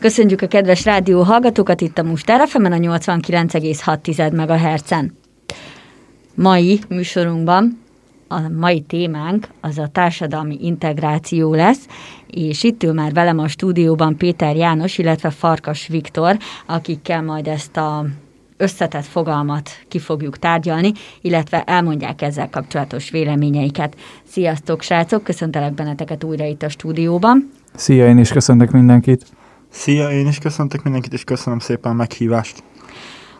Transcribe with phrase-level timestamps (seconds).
[0.00, 5.16] Köszönjük a kedves rádió hallgatókat itt a Muster fm a 89,6 MHz-en.
[6.34, 7.78] Mai műsorunkban
[8.28, 11.86] a mai témánk az a társadalmi integráció lesz,
[12.26, 16.36] és itt ül már velem a stúdióban Péter János, illetve Farkas Viktor,
[16.66, 18.06] akikkel majd ezt a
[18.56, 23.96] összetett fogalmat ki fogjuk tárgyalni, illetve elmondják ezzel kapcsolatos véleményeiket.
[24.24, 25.22] Sziasztok, srácok!
[25.22, 27.50] Köszöntelek benneteket újra itt a stúdióban.
[27.74, 29.26] Szia, én is köszöntök mindenkit!
[29.70, 32.62] Szia, én is köszöntök mindenkit, és köszönöm szépen a meghívást!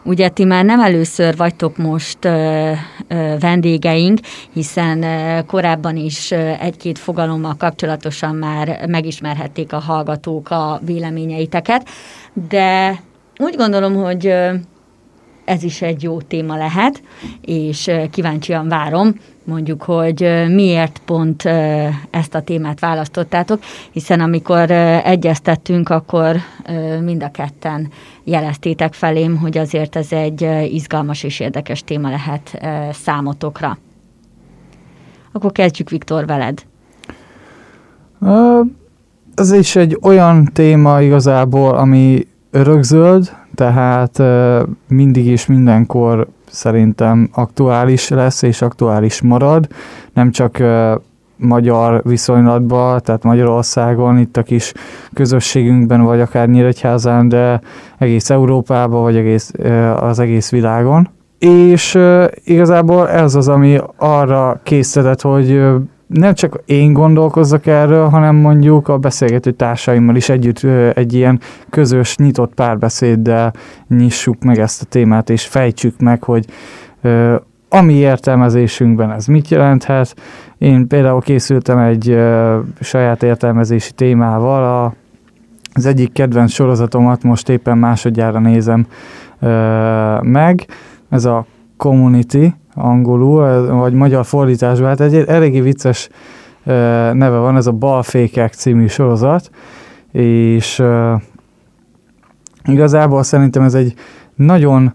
[0.05, 2.73] Ugye ti már nem először vagytok most ö,
[3.09, 4.19] ö, vendégeink,
[4.53, 11.89] hiszen ö, korábban is egy-két fogalommal kapcsolatosan már megismerhették a hallgatók a véleményeiteket,
[12.49, 13.01] de
[13.39, 14.55] úgy gondolom, hogy ö,
[15.45, 17.03] ez is egy jó téma lehet,
[17.41, 19.15] és kíváncsian várom,
[19.49, 21.43] mondjuk, hogy miért pont
[22.11, 24.71] ezt a témát választottátok, hiszen amikor
[25.05, 26.37] egyeztettünk, akkor
[27.03, 27.89] mind a ketten
[28.25, 32.61] jeleztétek felém, hogy azért ez egy izgalmas és érdekes téma lehet
[32.93, 33.79] számotokra.
[35.33, 36.63] Akkor kezdjük, Viktor, veled.
[39.35, 44.23] Ez is egy olyan téma igazából, ami örökzöld, tehát
[44.89, 49.69] mindig és mindenkor szerintem aktuális lesz és aktuális marad,
[50.13, 50.63] nem csak
[51.39, 54.73] magyar viszonylatban, tehát Magyarországon, itt a kis
[55.15, 57.61] közösségünkben, vagy akár Nyíregyházán, de
[57.99, 59.53] egész Európában, vagy egész,
[60.01, 61.09] az egész világon.
[61.39, 61.99] És
[62.45, 65.63] igazából ez az, ami arra készített, hogy
[66.09, 70.63] nem csak én gondolkozzak erről, hanem mondjuk a beszélgető társaimmal is együtt
[70.95, 71.41] egy ilyen
[71.71, 73.53] közös, nyitott párbeszéddel
[73.89, 76.45] nyissuk meg ezt a témát, és fejtsük meg, hogy
[77.69, 80.15] a mi értelmezésünkben ez mit jelenthet.
[80.59, 82.19] Én például készültem egy
[82.81, 84.95] saját értelmezési témával, a,
[85.73, 88.87] az egyik kedvenc sorozatomat most éppen másodjára nézem
[90.23, 90.67] meg,
[91.11, 91.47] ez a
[91.79, 96.09] Community, angolul, vagy magyar fordításban, hát egy eléggé vicces
[97.13, 99.51] neve van, ez a Balfékek című sorozat,
[100.13, 100.83] és
[102.65, 103.95] igazából szerintem ez egy
[104.35, 104.95] nagyon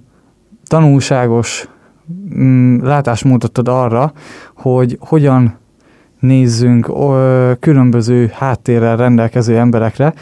[0.68, 1.68] tanulságos
[2.36, 4.14] mm, látásmódot ad arra,
[4.56, 5.58] hogy hogyan
[6.20, 6.92] nézzünk
[7.60, 10.14] különböző háttérrel rendelkező emberekre,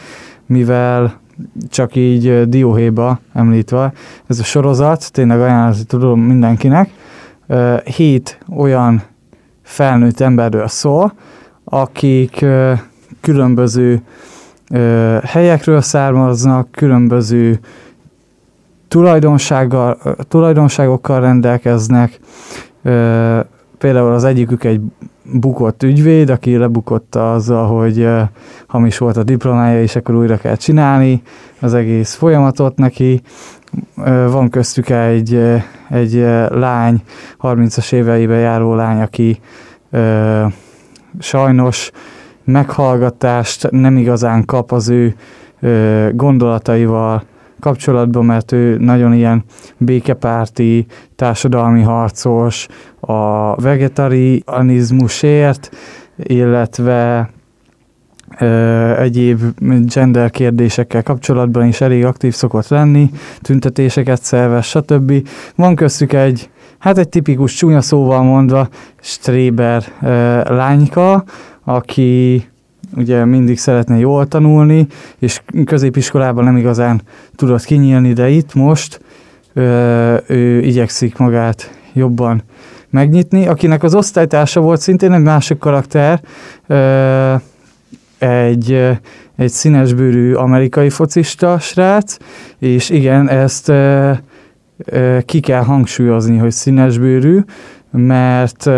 [0.46, 1.20] mivel
[1.69, 3.94] csak így dióhéba említve,
[4.28, 6.90] ez a sorozat, tényleg ajánlani tudom mindenkinek,
[7.84, 9.02] hét olyan
[9.62, 11.13] felnőtt emberről szól,
[11.63, 12.46] akik
[13.22, 14.01] különböző
[15.24, 17.59] helyekről származnak, különböző
[18.88, 19.97] tulajdonsággal,
[20.28, 22.19] tulajdonságokkal rendelkeznek.
[23.78, 24.81] Például az egyikük egy
[25.34, 28.08] bukott ügyvéd, aki lebukott azzal, hogy
[28.68, 31.22] hamis volt a diplomája, és akkor újra kell csinálni
[31.59, 33.22] az egész folyamatot neki.
[34.06, 35.40] Van köztük egy,
[35.90, 36.14] egy
[36.50, 37.02] lány,
[37.42, 39.40] 30-as éveibe járó lány, aki
[41.19, 41.92] sajnos
[42.44, 45.16] meghallgatást nem igazán kap az ő
[46.12, 47.24] gondolataival
[47.62, 49.44] kapcsolatban, mert ő nagyon ilyen
[49.78, 50.86] békepárti,
[51.16, 52.68] társadalmi harcos,
[53.00, 55.70] a vegetarianizmusért,
[56.18, 57.30] illetve
[58.98, 59.42] egyéb
[59.94, 63.10] gender kérdésekkel kapcsolatban is elég aktív szokott lenni,
[63.42, 65.28] tüntetéseket szervez, stb.
[65.56, 66.50] Van köztük egy,
[66.80, 68.68] hát egy tipikus csúnya szóval mondva,
[69.02, 69.84] Stréber
[70.50, 71.24] lányka,
[71.64, 72.50] aki
[72.96, 74.88] ugye mindig szeretne jól tanulni,
[75.19, 77.02] és középiskolában nem igazán
[77.35, 79.02] tudott kinyílni, de itt most
[79.53, 82.44] ö, ő igyekszik magát jobban
[82.90, 86.22] megnyitni, akinek az osztálytársa volt szintén egy másik karakter,
[86.68, 87.34] ö,
[88.19, 88.72] egy,
[89.35, 92.18] egy színesbőrű amerikai focista srác,
[92.59, 93.72] és igen, ezt
[95.25, 97.40] ki kell hangsúlyozni, hogy színesbőrű,
[97.91, 98.69] mert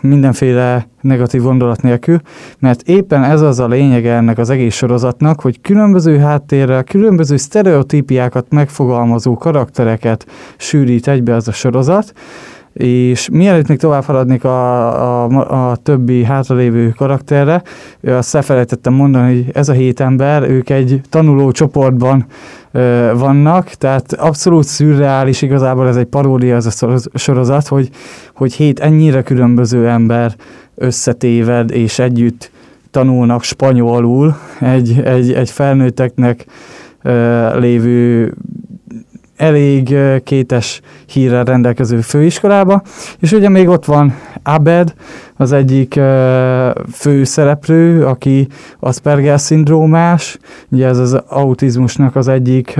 [0.00, 2.20] mindenféle negatív gondolat nélkül,
[2.58, 8.46] mert éppen ez az a lényege ennek az egész sorozatnak, hogy különböző háttérrel, különböző sztereotípiákat
[8.50, 10.26] megfogalmazó karaktereket
[10.56, 12.12] sűrít egybe ez a sorozat,
[12.76, 17.62] és mielőtt még tovább haladnék a, a, a többi hátralévő karakterre,
[18.06, 22.26] azt elfelejtettem mondani, hogy ez a hét ember, ők egy tanuló csoportban
[22.72, 27.90] ö, vannak, tehát abszolút szürreális, igazából ez egy paródia ez a sorozat, hogy,
[28.34, 30.34] hogy hét ennyire különböző ember
[30.76, 32.50] összetéved és együtt
[32.90, 36.44] tanulnak spanyolul egy, egy, egy felnőtteknek
[37.54, 38.34] lévő
[39.36, 39.94] elég
[40.24, 42.82] kétes hírrel rendelkező főiskolába,
[43.18, 44.94] és ugye még ott van Abed,
[45.36, 46.00] az egyik
[46.92, 48.48] főszereplő, aki
[48.80, 50.38] Asperger szindrómás,
[50.68, 52.78] ugye ez az autizmusnak az egyik,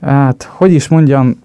[0.00, 1.44] hát hogy is mondjam,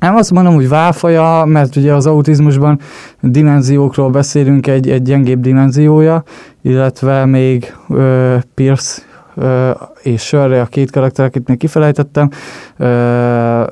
[0.00, 2.80] nem azt mondom, hogy válfaja, mert ugye az autizmusban
[3.20, 6.22] dimenziókról beszélünk, egy, egy gyengébb dimenziója,
[6.62, 9.02] illetve még ö, Pierce
[9.34, 9.70] ö,
[10.02, 12.28] és Sörre, a két karakter, akit még kifelejtettem,
[12.76, 13.64] ö,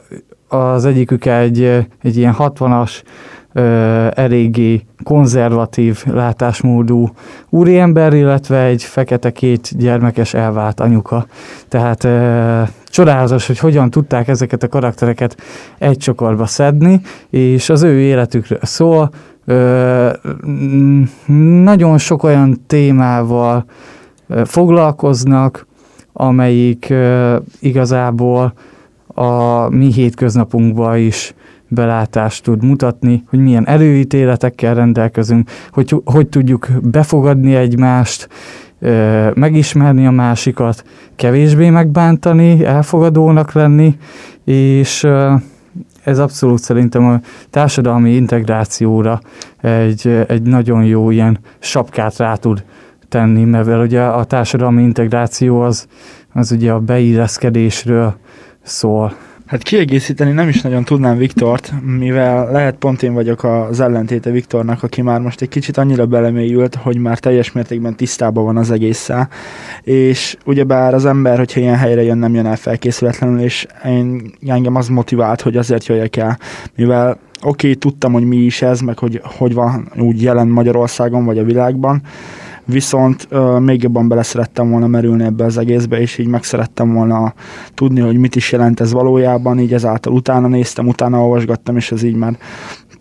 [0.48, 1.62] az egyikük egy,
[2.02, 2.90] egy ilyen 60-as,
[4.14, 7.08] eléggé konzervatív látásmódú
[7.48, 11.26] úriember, illetve egy fekete két gyermekes elvált anyuka.
[11.68, 15.36] Tehát e, csodálatos, hogy hogyan tudták ezeket a karaktereket
[15.78, 17.00] egy csokorba szedni,
[17.30, 19.10] és az ő életükről szól.
[19.46, 20.20] E,
[21.62, 23.64] nagyon sok olyan témával
[24.28, 25.66] e, foglalkoznak,
[26.12, 28.52] amelyik e, igazából
[29.14, 31.34] a mi hétköznapunkba is
[31.68, 38.28] belátást tud mutatni, hogy milyen előítéletekkel rendelkezünk, hogy hogy tudjuk befogadni egymást,
[39.34, 40.84] megismerni a másikat,
[41.16, 43.96] kevésbé megbántani, elfogadónak lenni,
[44.44, 45.06] és
[46.04, 47.20] ez abszolút szerintem a
[47.50, 49.20] társadalmi integrációra
[49.60, 52.64] egy, egy nagyon jó ilyen sapkát rá tud
[53.08, 55.86] tenni, mert ugye a társadalmi integráció az,
[56.32, 58.14] az ugye a beilleszkedésről
[58.62, 59.12] szól.
[59.48, 64.82] Hát kiegészíteni nem is nagyon tudnám Viktort, mivel lehet pont én vagyok az ellentéte Viktornak,
[64.82, 69.28] aki már most egy kicsit annyira belemélyült, hogy már teljes mértékben tisztában van az egésszel.
[69.82, 74.74] És ugyebár az ember, hogyha ilyen helyre jön, nem jön el felkészületlenül, és én, engem
[74.74, 76.38] az motivált, hogy azért jöjjek el,
[76.76, 81.24] mivel oké, okay, tudtam, hogy mi is ez, meg hogy hogy van úgy jelen Magyarországon,
[81.24, 82.02] vagy a világban,
[82.68, 86.92] viszont uh, még jobban bele szerettem volna merülni ebbe az egészbe, és így meg szerettem
[86.92, 87.34] volna
[87.74, 92.02] tudni, hogy mit is jelent ez valójában, így ezáltal utána néztem, utána olvasgattam, és ez
[92.02, 92.38] így már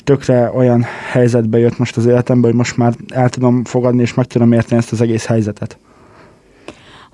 [0.04, 4.26] tökre olyan helyzetbe jött most az életembe, hogy most már el tudom fogadni, és meg
[4.26, 5.78] tudom érteni ezt az egész helyzetet.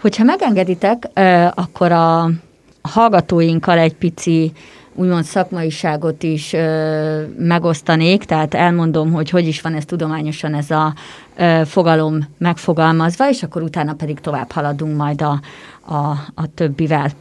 [0.01, 1.09] Hogyha megengeditek,
[1.55, 2.29] akkor a
[2.81, 4.51] hallgatóinkkal egy pici
[4.95, 10.93] úgymond szakmaiságot is ö, megosztanék, tehát elmondom, hogy hogy is van ez tudományosan ez a
[11.37, 15.39] ö, fogalom megfogalmazva, és akkor utána pedig tovább haladunk majd a,
[15.85, 17.11] a, a többivel.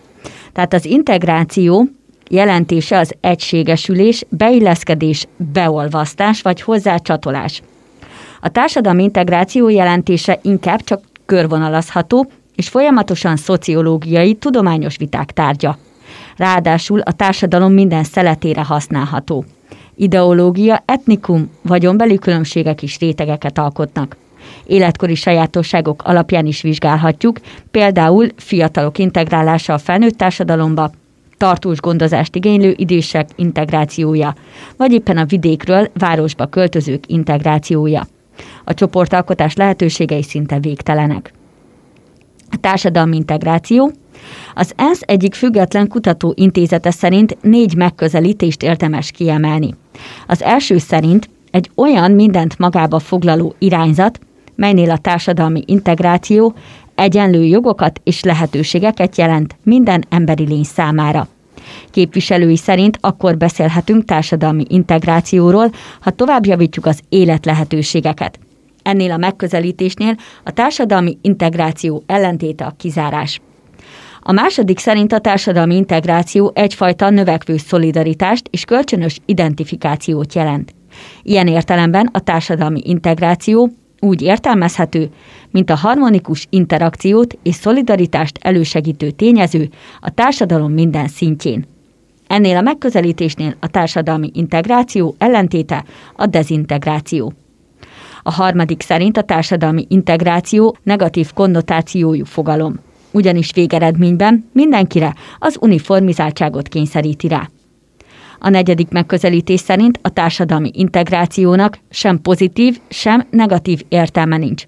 [0.52, 1.88] Tehát az integráció
[2.30, 7.62] jelentése az egységesülés, beilleszkedés, beolvasztás vagy hozzácsatolás.
[8.40, 15.78] A társadalmi integráció jelentése inkább csak körvonalazható, és folyamatosan szociológiai, tudományos viták tárgya
[16.42, 19.44] ráadásul a társadalom minden szeletére használható.
[19.94, 24.16] Ideológia, etnikum, vagyonbeli különbségek is rétegeket alkotnak.
[24.66, 27.36] Életkori sajátosságok alapján is vizsgálhatjuk,
[27.70, 30.90] például fiatalok integrálása a felnőtt társadalomba,
[31.36, 34.34] tartós gondozást igénylő idősek integrációja,
[34.76, 38.06] vagy éppen a vidékről városba költözők integrációja.
[38.64, 41.32] A csoportalkotás lehetőségei szinte végtelenek.
[42.50, 43.92] A társadalmi integráció
[44.54, 49.74] az ENSZ egyik független kutató intézete szerint négy megközelítést érdemes kiemelni.
[50.26, 54.18] Az első szerint egy olyan mindent magába foglaló irányzat,
[54.54, 56.54] melynél a társadalmi integráció
[56.94, 61.28] egyenlő jogokat és lehetőségeket jelent minden emberi lény számára.
[61.90, 65.70] Képviselői szerint akkor beszélhetünk társadalmi integrációról,
[66.00, 68.38] ha tovább javítjuk az életlehetőségeket.
[68.82, 73.40] Ennél a megközelítésnél a társadalmi integráció ellentéte a kizárás.
[74.24, 80.74] A második szerint a társadalmi integráció egyfajta növekvő szolidaritást és kölcsönös identifikációt jelent.
[81.22, 85.10] Ilyen értelemben a társadalmi integráció úgy értelmezhető,
[85.50, 89.68] mint a harmonikus interakciót és szolidaritást elősegítő tényező
[90.00, 91.64] a társadalom minden szintjén.
[92.26, 95.84] Ennél a megközelítésnél a társadalmi integráció ellentéte
[96.16, 97.32] a dezintegráció.
[98.22, 102.80] A harmadik szerint a társadalmi integráció negatív konnotációjú fogalom
[103.12, 107.48] ugyanis végeredményben mindenkire az uniformizáltságot kényszeríti rá.
[108.38, 114.64] A negyedik megközelítés szerint a társadalmi integrációnak sem pozitív, sem negatív értelme nincs.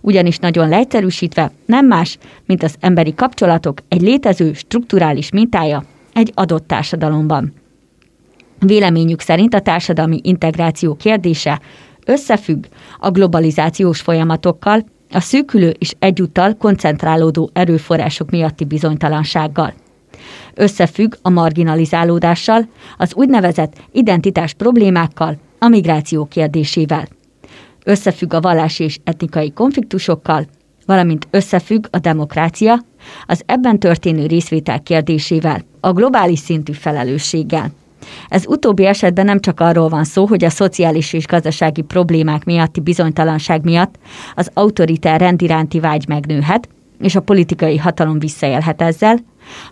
[0.00, 6.66] Ugyanis nagyon leegyszerűsítve nem más, mint az emberi kapcsolatok egy létező strukturális mintája egy adott
[6.66, 7.52] társadalomban.
[8.58, 11.60] Véleményük szerint a társadalmi integráció kérdése
[12.04, 12.64] összefügg
[12.98, 14.84] a globalizációs folyamatokkal,
[15.14, 19.74] a szűkülő és egyúttal koncentrálódó erőforrások miatti bizonytalansággal.
[20.54, 27.08] Összefügg a marginalizálódással, az úgynevezett identitás problémákkal, a migráció kérdésével.
[27.84, 30.46] Összefügg a vallási és etnikai konfliktusokkal,
[30.86, 32.78] valamint összefügg a demokrácia,
[33.26, 37.70] az ebben történő részvétel kérdésével, a globális szintű felelősséggel.
[38.28, 42.80] Ez utóbbi esetben nem csak arról van szó, hogy a szociális és gazdasági problémák miatti
[42.80, 43.94] bizonytalanság miatt
[44.34, 46.68] az autoritár rend iránti vágy megnőhet,
[47.00, 49.18] és a politikai hatalom visszaélhet ezzel,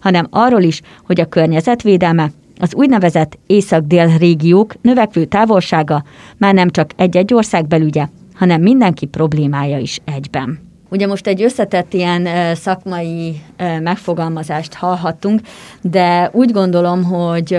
[0.00, 6.04] hanem arról is, hogy a környezetvédelme, az úgynevezett észak-dél régiók növekvő távolsága
[6.36, 10.68] már nem csak egy-egy ország belügye, hanem mindenki problémája is egyben.
[10.88, 13.40] Ugye most egy összetett ilyen szakmai
[13.80, 15.40] megfogalmazást hallhattunk,
[15.80, 17.58] de úgy gondolom, hogy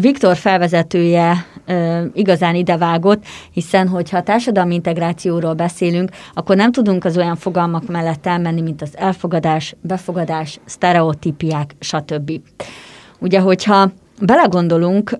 [0.00, 1.46] Viktor felvezetője
[2.12, 8.60] igazán idevágott, hiszen hogyha társadalmi integrációról beszélünk, akkor nem tudunk az olyan fogalmak mellett elmenni,
[8.60, 12.32] mint az elfogadás, befogadás, sztereotípiák, stb.
[13.18, 13.90] Ugye, hogyha
[14.20, 15.18] belegondolunk,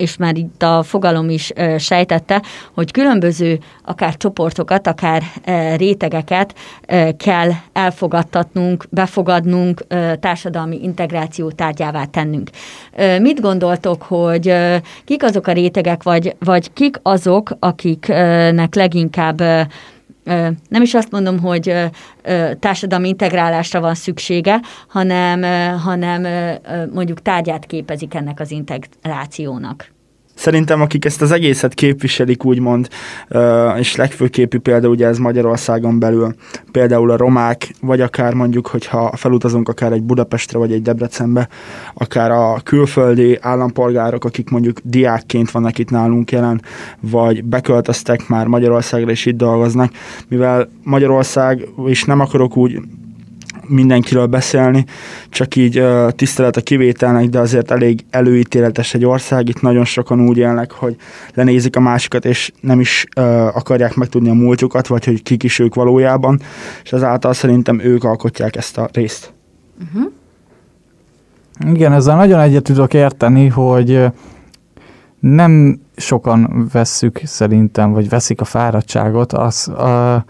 [0.00, 2.42] és már itt a fogalom is sejtette,
[2.74, 5.22] hogy különböző akár csoportokat, akár
[5.76, 6.54] rétegeket
[7.16, 9.84] kell elfogadtatnunk, befogadnunk,
[10.20, 12.50] társadalmi integráció tárgyává tennünk.
[13.20, 14.54] Mit gondoltok, hogy
[15.04, 19.42] kik azok a rétegek, vagy, vagy kik azok, akiknek leginkább
[20.68, 21.74] nem is azt mondom, hogy
[22.58, 25.42] társadalmi integrálásra van szüksége, hanem,
[25.78, 26.26] hanem
[26.92, 29.90] mondjuk tárgyát képezik ennek az integrációnak.
[30.40, 32.88] Szerintem akik ezt az egészet képviselik, úgymond,
[33.78, 36.34] és legfőképpű példa ugye ez Magyarországon belül,
[36.72, 41.48] például a romák, vagy akár mondjuk, hogyha felutazunk akár egy Budapestre, vagy egy Debrecenbe,
[41.94, 46.62] akár a külföldi állampolgárok, akik mondjuk diákként vannak itt nálunk jelen,
[47.00, 49.92] vagy beköltöztek már Magyarországra, és itt dolgoznak,
[50.28, 52.80] mivel Magyarország, és nem akarok úgy
[53.70, 54.84] mindenkiről beszélni,
[55.28, 59.48] csak így uh, tisztelet a kivételnek, de azért elég előítéletes egy ország.
[59.48, 60.96] Itt nagyon sokan úgy élnek, hogy
[61.34, 65.58] lenézik a másikat, és nem is uh, akarják megtudni a múltjukat, vagy hogy kik is
[65.58, 66.40] ők valójában,
[66.82, 69.32] és ezáltal szerintem ők alkotják ezt a részt.
[69.84, 70.12] Uh-huh.
[71.72, 74.04] Igen, ezzel nagyon egyet tudok érteni, hogy
[75.20, 80.24] nem sokan vesszük szerintem, vagy veszik a fáradtságot, az, a,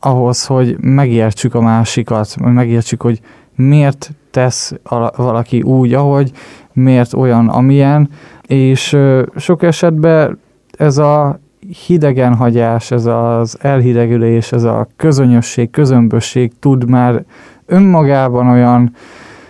[0.00, 3.20] ahhoz, hogy megértsük a másikat, megértsük, hogy
[3.54, 4.74] miért tesz
[5.16, 6.32] valaki úgy, ahogy,
[6.72, 8.10] miért olyan, amilyen,
[8.46, 8.96] és
[9.36, 10.38] sok esetben
[10.76, 11.38] ez a
[11.86, 17.24] hidegenhagyás, ez az elhidegülés, ez a közönösség, közömbösség tud már
[17.66, 18.94] önmagában olyan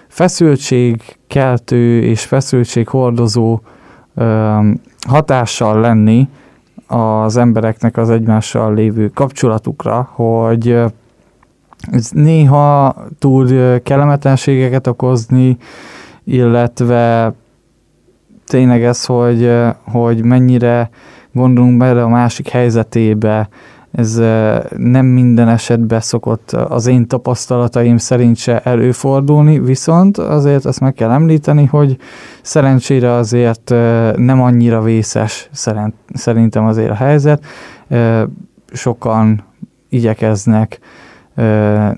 [0.08, 3.60] feszültségkeltő és feszültséghordozó
[5.08, 6.28] hatással lenni,
[6.88, 10.82] az embereknek az egymással lévő kapcsolatukra, hogy
[11.90, 15.56] ez néha tud kellemetlenségeket okozni,
[16.24, 17.32] illetve
[18.46, 19.52] tényleg ez, hogy,
[19.84, 20.90] hogy mennyire
[21.32, 23.48] gondolunk bele a másik helyzetébe,
[23.98, 24.14] ez
[24.76, 31.10] nem minden esetben szokott az én tapasztalataim szerint se előfordulni, viszont azért azt meg kell
[31.10, 31.96] említeni, hogy
[32.42, 33.68] szerencsére azért
[34.16, 35.48] nem annyira vészes
[36.14, 37.44] szerintem azért a helyzet.
[38.72, 39.44] Sokan
[39.88, 40.78] igyekeznek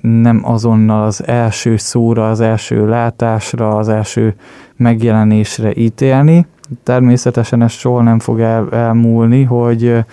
[0.01, 4.35] nem azonnal az első szóra, az első látásra, az első
[4.77, 6.47] megjelenésre ítélni.
[6.83, 10.05] Természetesen ez soha nem fog el, elmúlni, hogy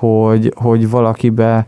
[0.00, 1.66] hogy, hogy valakibe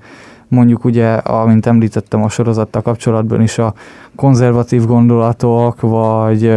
[0.48, 3.74] mondjuk ugye, amint említettem a sorozattal kapcsolatban is a
[4.16, 6.54] konzervatív gondolatok, vagy,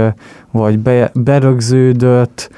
[0.52, 2.50] vagy be, berögződött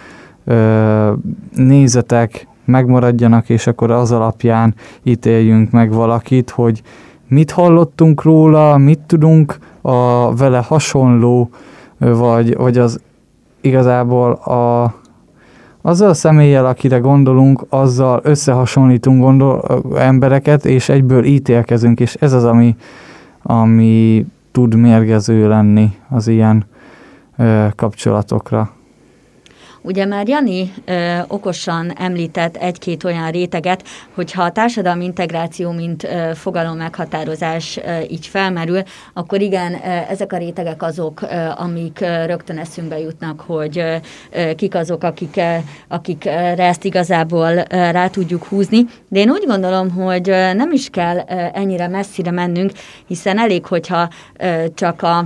[1.55, 6.81] nézetek megmaradjanak, és akkor az alapján ítéljünk meg valakit, hogy
[7.27, 11.49] mit hallottunk róla, mit tudunk a vele hasonló,
[11.97, 12.99] vagy, vagy az
[13.61, 14.93] igazából a,
[15.87, 22.43] azzal a személlyel, akire gondolunk, azzal összehasonlítunk gondol, embereket, és egyből ítélkezünk, és ez az,
[22.43, 22.75] ami,
[23.41, 26.65] ami tud mérgező lenni az ilyen
[27.37, 28.76] ö, kapcsolatokra.
[29.87, 33.83] Ugye már Jani ö, okosan említett egy-két olyan réteget,
[34.15, 38.81] hogyha a társadalmi integráció, mint ö, fogalom meghatározás ö, így felmerül,
[39.13, 39.77] akkor igen, ö,
[40.09, 41.25] ezek a rétegek azok, ö,
[41.57, 43.77] amik ö, rögtön eszünkbe jutnak, hogy
[44.31, 45.55] ö, kik azok, akik, ö,
[45.87, 48.85] akikre ezt igazából ö, rá tudjuk húzni.
[49.09, 52.71] De én úgy gondolom, hogy ö, nem is kell ö, ennyire messzire mennünk,
[53.05, 55.25] hiszen elég, hogyha ö, csak a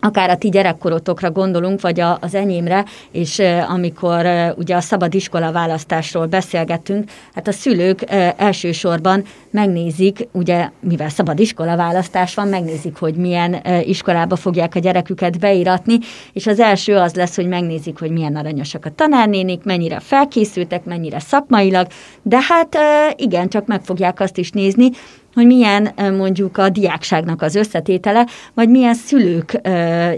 [0.00, 4.26] akár a ti gyerekkorotokra gondolunk, vagy a, az enyémre, és amikor
[4.56, 8.04] ugye a szabad iskola választásról beszélgetünk, hát a szülők
[8.36, 15.38] elsősorban megnézik, ugye mivel szabad iskola választás van, megnézik, hogy milyen iskolába fogják a gyereküket
[15.38, 15.98] beiratni,
[16.32, 21.18] és az első az lesz, hogy megnézik, hogy milyen aranyosak a tanárnénik, mennyire felkészültek, mennyire
[21.18, 21.86] szakmailag,
[22.22, 22.76] de hát
[23.16, 24.90] igen, csak meg fogják azt is nézni,
[25.36, 29.60] hogy milyen mondjuk a diákságnak az összetétele, vagy milyen szülők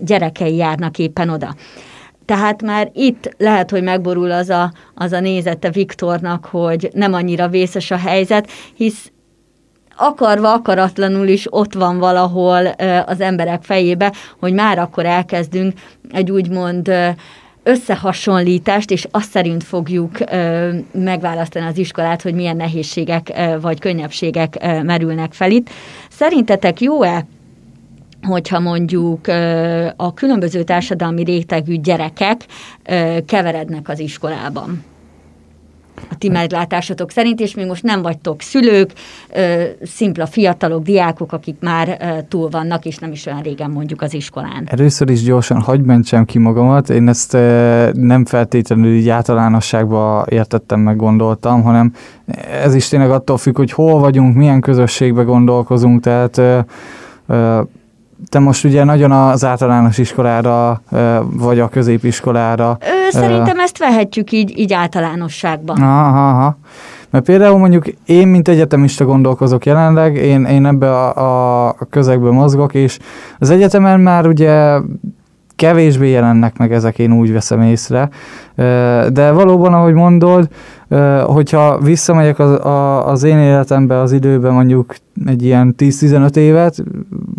[0.01, 1.55] gyerekei járnak éppen oda.
[2.25, 7.49] Tehát már itt lehet, hogy megborul az a, az a nézete Viktornak, hogy nem annyira
[7.49, 9.13] vészes a helyzet, hisz
[9.97, 12.67] akarva, akaratlanul is ott van valahol
[13.07, 15.73] az emberek fejébe, hogy már akkor elkezdünk
[16.11, 16.91] egy úgymond
[17.69, 24.57] összehasonlítást, és azt szerint fogjuk ö, megválasztani az iskolát, hogy milyen nehézségek ö, vagy könnyebbségek
[24.61, 25.69] ö, merülnek fel itt.
[26.11, 27.27] Szerintetek jó-e
[28.23, 29.27] hogyha mondjuk
[29.97, 32.47] a különböző társadalmi rétegű gyerekek
[33.27, 34.85] keverednek az iskolában?
[36.11, 38.93] A ti meglátásatok szerint, és még most nem vagytok szülők,
[39.83, 44.67] szimpla fiatalok, diákok, akik már túl vannak, és nem is olyan régen mondjuk az iskolán.
[44.67, 47.33] Először is gyorsan hagyj mentsem ki magamat, én ezt
[47.93, 51.93] nem feltétlenül így általánosságban értettem, meg gondoltam, hanem
[52.63, 56.41] ez is tényleg attól függ, hogy hol vagyunk, milyen közösségbe gondolkozunk, tehát
[58.29, 60.83] te most ugye nagyon az általános iskolára,
[61.23, 62.79] vagy a középiskolára.
[62.81, 65.83] Ö, szerintem ezt vehetjük így, így általánosságban.
[65.83, 66.59] Aha, aha.
[67.11, 72.75] Mert például mondjuk én, mint egyetemista gondolkozok jelenleg, én, én ebbe a, a közegbe mozgok,
[72.75, 72.99] és
[73.39, 74.79] az egyetemen már ugye
[75.59, 78.09] kevésbé jelennek meg ezek, én úgy veszem észre.
[79.13, 80.49] De valóban, ahogy mondod,
[81.27, 84.95] hogyha visszamegyek az, a, az én életembe, az időbe mondjuk
[85.27, 86.85] egy ilyen 10-15 évet,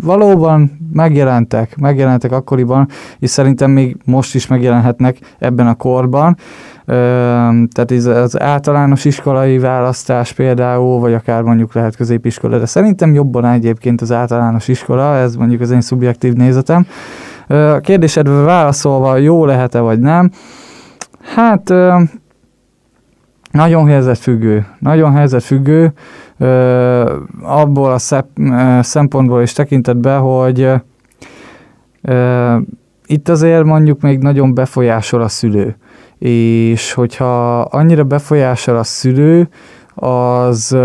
[0.00, 6.36] valóban megjelentek, megjelentek akkoriban, és szerintem még most is megjelenhetnek ebben a korban.
[7.72, 13.44] Tehát ez az általános iskolai választás például, vagy akár mondjuk lehet középiskola, de szerintem jobban
[13.44, 16.86] egyébként az általános iskola, ez mondjuk az én szubjektív nézetem.
[17.50, 20.30] A kérdésedre válaszolva, jó lehet-e vagy nem?
[21.20, 21.72] Hát
[23.50, 25.92] nagyon helyzetfüggő, nagyon helyzetfüggő
[27.42, 27.98] abból a
[28.82, 30.72] szempontból is tekintetbe, hogy
[33.06, 35.76] itt azért mondjuk még nagyon befolyásol a szülő.
[36.18, 39.48] És hogyha annyira befolyásol a szülő,
[39.94, 40.76] az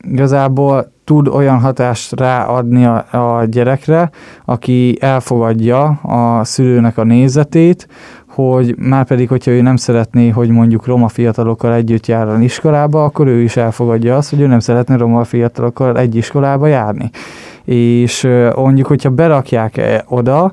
[0.00, 4.10] igazából tud olyan hatást ráadni a, a gyerekre,
[4.44, 7.88] aki elfogadja a szülőnek a nézetét,
[8.28, 13.26] hogy már pedig, hogyha ő nem szeretné, hogy mondjuk roma fiatalokkal együtt járni iskolába, akkor
[13.26, 17.10] ő is elfogadja azt, hogy ő nem szeretne roma fiatalokkal egy iskolába járni.
[17.64, 20.52] És mondjuk, hogyha berakják oda,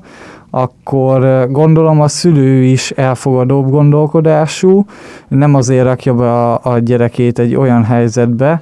[0.50, 4.86] akkor gondolom a szülő is elfogadóbb gondolkodású,
[5.28, 8.62] nem azért rakja be a, a gyerekét egy olyan helyzetbe,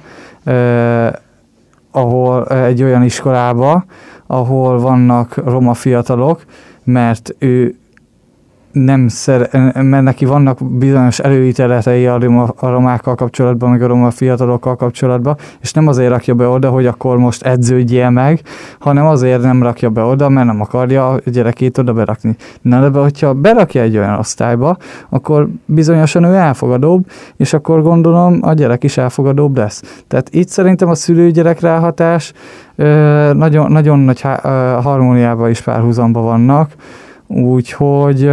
[1.96, 3.84] ahol egy olyan iskolába,
[4.26, 6.44] ahol vannak roma fiatalok,
[6.84, 7.78] mert ő
[8.84, 12.18] nem szer, mert neki vannak bizonyos előítéletei a,
[12.60, 17.16] romákkal kapcsolatban, meg a roma fiatalokkal kapcsolatban, és nem azért rakja be oda, hogy akkor
[17.16, 18.40] most edződjél meg,
[18.78, 22.36] hanem azért nem rakja be oda, mert nem akarja a gyerekét oda berakni.
[22.60, 24.76] Na de hogyha berakja egy olyan osztályba,
[25.08, 30.02] akkor bizonyosan ő elfogadóbb, és akkor gondolom a gyerek is elfogadóbb lesz.
[30.08, 32.32] Tehát itt szerintem a szülő-gyerek ráhatás
[33.32, 34.20] nagyon, nagyon nagy
[34.82, 36.70] harmóniában is párhuzamba vannak,
[37.26, 38.30] úgyhogy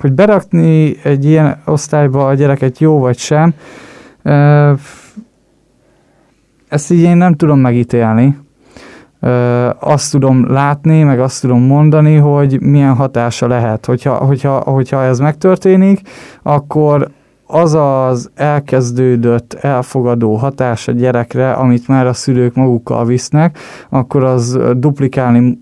[0.00, 3.54] hogy berakni egy ilyen osztályba a gyereket jó vagy sem,
[6.68, 8.38] ezt így én nem tudom megítélni.
[9.78, 13.86] Azt tudom látni, meg azt tudom mondani, hogy milyen hatása lehet.
[13.86, 16.00] Hogyha, hogyha, hogyha ez megtörténik,
[16.42, 17.10] akkor
[17.46, 24.58] az az elkezdődött elfogadó hatás a gyerekre, amit már a szülők magukkal visznek, akkor az
[24.76, 25.58] duplikálni,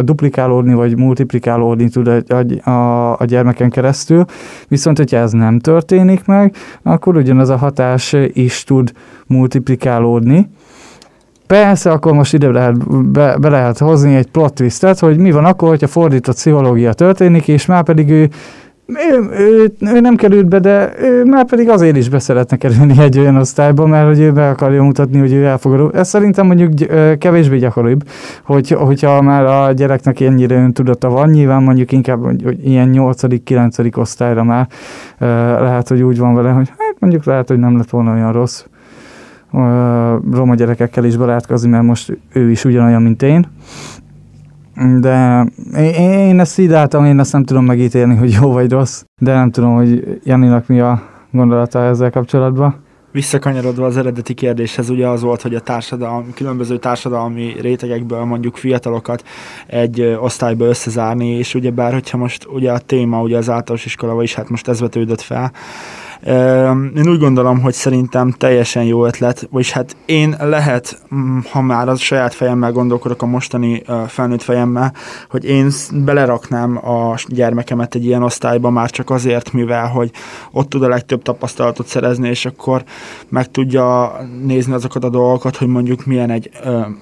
[0.00, 4.24] duplikálódni vagy multiplikálódni tud a, a, a gyermeken keresztül.
[4.68, 8.92] Viszont, hogyha ez nem történik meg, akkor ugyanaz a hatás is tud
[9.26, 10.48] multiplikálódni.
[11.46, 15.44] Persze, akkor most ide lehet, be, be lehet hozni egy plot twistet, hogy mi van
[15.44, 18.28] akkor, hogyha fordított pszichológia történik, és már pedig ő
[19.10, 23.18] ő, ő, ő nem került be, de ő már pedig azért is beszeretne kerülni egy
[23.18, 25.90] olyan osztályba, mert hogy ő be akarja mutatni, hogy ő elfogadó.
[25.94, 26.72] Ez szerintem mondjuk
[27.18, 28.08] kevésbé gyakoribb,
[28.42, 33.96] hogy, hogyha már a gyereknek ennyire öntudata van, nyilván mondjuk inkább hogy ilyen 8.-9.
[33.98, 34.66] osztályra már
[35.60, 38.64] lehet, hogy úgy van vele, hogy hát mondjuk lehet, hogy nem lett volna olyan rossz
[40.32, 43.46] roma gyerekekkel is barátkozni, mert most ő is ugyanolyan, mint én.
[45.00, 45.46] De
[45.98, 49.50] én ezt így látom, én ezt nem tudom megítélni, hogy jó vagy rossz, de nem
[49.50, 52.76] tudom, hogy Janinak mi a gondolata ezzel kapcsolatban.
[53.12, 59.24] Visszakanyarodva az eredeti kérdéshez, ugye az volt, hogy a társadalmi, különböző társadalmi rétegekből mondjuk fiatalokat
[59.66, 64.22] egy osztályba összezárni, és ugye bár, hogyha most ugye a téma ugye az általános iskola,
[64.22, 65.52] is hát most ez vetődött fel,
[66.96, 71.88] Én úgy gondolom, hogy szerintem teljesen jó ötlet, vagyis hát én lehet, mm, ha már
[71.88, 74.94] az saját fejemmel gondolkodok a mostani felnőtt fejemmel,
[75.30, 80.10] hogy én beleraknám a gyermekemet egy ilyen osztályba már csak azért, mivel, hogy
[80.52, 82.84] ott tud a legtöbb tapasztalatot szerezni, és akkor
[83.28, 86.50] meg tudja nézni azokat a dolgokat, hogy mondjuk milyen egy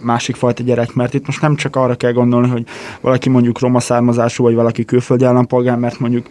[0.03, 2.65] másik fajta gyerek, mert itt most nem csak arra kell gondolni, hogy
[3.01, 6.27] valaki mondjuk roma származású, vagy valaki külföldi állampolgár, mert mondjuk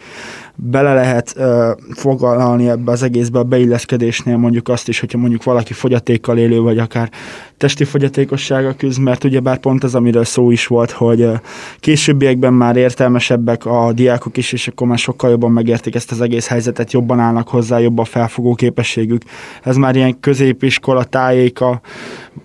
[0.62, 5.74] bele lehet uh, foglalni ebbe az egészbe a beilleszkedésnél mondjuk azt is, hogyha mondjuk valaki
[5.74, 7.12] fogyatékkal élő, vagy akár
[7.58, 11.38] testi fogyatékossága küzd, mert ugyebár pont az, amiről szó is volt, hogy uh,
[11.80, 16.48] későbbiekben már értelmesebbek a diákok is, és akkor már sokkal jobban megértik ezt az egész
[16.48, 19.22] helyzetet, jobban állnak hozzá, jobb a felfogó képességük.
[19.64, 21.82] Ez már ilyen középiskola tájéka,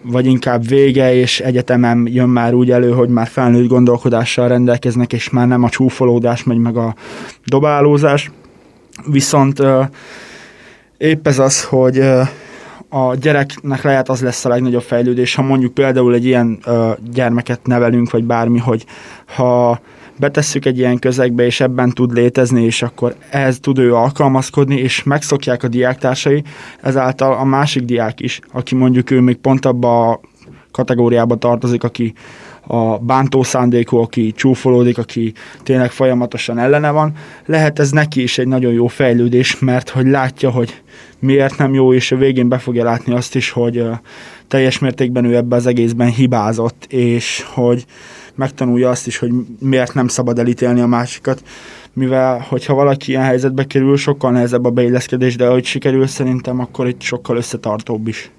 [0.03, 5.31] vagy inkább vége, és egyetemen jön már úgy elő, hogy már felnőtt gondolkodással rendelkeznek, és
[5.31, 6.95] már nem a csúfolódás megy meg a
[7.45, 8.03] dobálózás.
[9.07, 9.63] Viszont
[10.97, 11.99] épp ez az, hogy
[12.89, 16.59] a gyereknek lehet az lesz a legnagyobb fejlődés, ha mondjuk például egy ilyen
[17.13, 18.85] gyermeket nevelünk, vagy bármi, hogy
[19.27, 19.81] ha
[20.19, 25.03] betesszük egy ilyen közegbe, és ebben tud létezni, és akkor ehhez tud ő alkalmazkodni, és
[25.03, 26.43] megszokják a diáktársai,
[26.81, 30.21] ezáltal a másik diák is, aki mondjuk ő még pont abba a
[30.71, 32.15] kategóriába tartozik, aki
[32.67, 37.13] a bántó szándékú, aki csúfolódik, aki tényleg folyamatosan ellene van,
[37.47, 40.83] lehet ez neki is egy nagyon jó fejlődés, mert hogy látja, hogy
[41.19, 43.83] miért nem jó, és a végén be fogja látni azt is, hogy
[44.49, 47.85] teljes mértékben ő ebbe az egészben hibázott, és hogy
[48.35, 51.43] megtanulja azt is, hogy miért nem szabad elítélni a másikat,
[51.93, 56.89] mivel hogyha valaki ilyen helyzetbe kerül, sokkal nehezebb a beilleszkedés, de ahogy sikerül szerintem, akkor
[56.89, 58.31] itt sokkal összetartóbb is.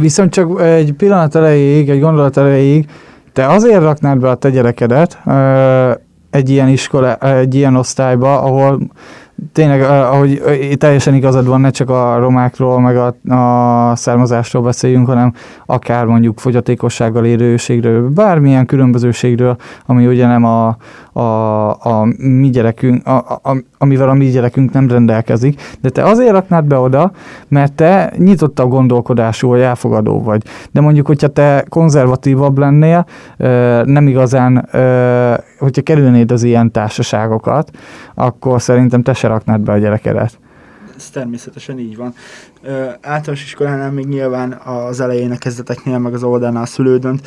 [0.00, 2.86] Viszont csak egy pillanat elejéig, egy gondolat elejéig,
[3.32, 5.18] te azért raknád be a te gyerekedet
[6.30, 8.78] egy ilyen iskola, egy ilyen osztályba, ahol
[9.52, 10.42] tényleg, ahogy
[10.78, 15.32] teljesen igazad van, ne csak a romákról, meg a, a származásról beszéljünk, hanem
[15.66, 19.56] akár mondjuk fogyatékossággal érőségről, bármilyen különbözőségről,
[19.86, 20.76] ami ugye nem a,
[21.16, 26.30] a, a mi gyerekünk, a, a, amivel a mi gyerekünk nem rendelkezik, de te azért
[26.30, 27.12] raknád be oda,
[27.48, 30.42] mert te nyitottabb gondolkodású vagy elfogadó vagy.
[30.70, 33.06] De mondjuk, hogyha te konzervatívabb lennél,
[33.84, 34.68] nem igazán,
[35.58, 37.70] hogyha kerülnéd az ilyen társaságokat,
[38.14, 40.38] akkor szerintem te se raknád be a gyerekedet.
[40.96, 42.14] Ez természetesen így van.
[42.62, 47.20] Ö, általános iskolánál még nyilván az elején a kezdeteknél, meg az oldalnál a szülődönt,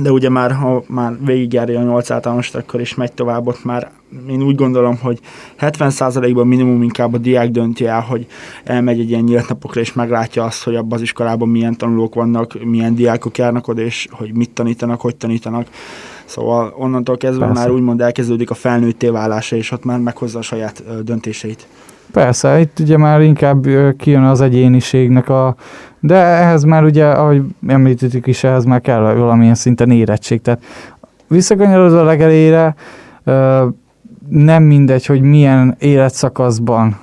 [0.00, 3.90] de ugye már, ha már végigjárja a 8 általános, akkor is megy tovább, ott már
[4.28, 5.20] én úgy gondolom, hogy
[5.60, 8.26] 70%-ban minimum inkább a diák dönti el, hogy
[8.64, 12.64] elmegy egy ilyen nyílt napokra, és meglátja azt, hogy abban az iskolában milyen tanulók vannak,
[12.64, 15.66] milyen diákok járnak oda, és hogy mit tanítanak, hogy tanítanak.
[16.24, 17.60] Szóval onnantól kezdve Persze.
[17.60, 21.66] már úgymond elkezdődik a felnőtté válása, és ott már meghozza a saját döntéseit.
[22.12, 25.56] Persze, itt ugye már inkább kijön az egyéniségnek a...
[26.00, 30.40] De ehhez már ugye, ahogy említettük is, ehhez már kell valamilyen szinten érettség.
[30.40, 30.62] Tehát
[31.28, 32.74] visszakanyarodva a legelére,
[34.28, 36.98] nem mindegy, hogy milyen életszakaszban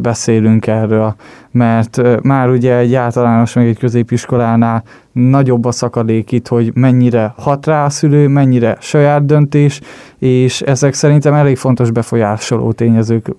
[0.00, 1.14] beszélünk erről,
[1.50, 7.66] mert már ugye egy általános, meg egy középiskolánál nagyobb a szakadék itt, hogy mennyire hat
[7.66, 9.80] rá a szülő, mennyire saját döntés,
[10.18, 13.34] és ezek szerintem elég fontos befolyásoló tényezők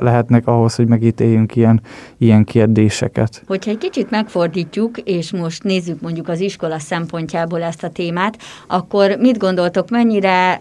[0.00, 1.80] lehetnek ahhoz, hogy megítéljünk ilyen,
[2.18, 3.42] ilyen kérdéseket.
[3.46, 9.16] Hogyha egy kicsit megfordítjuk, és most nézzük mondjuk az iskola szempontjából ezt a témát, akkor
[9.20, 10.60] mit gondoltok, mennyire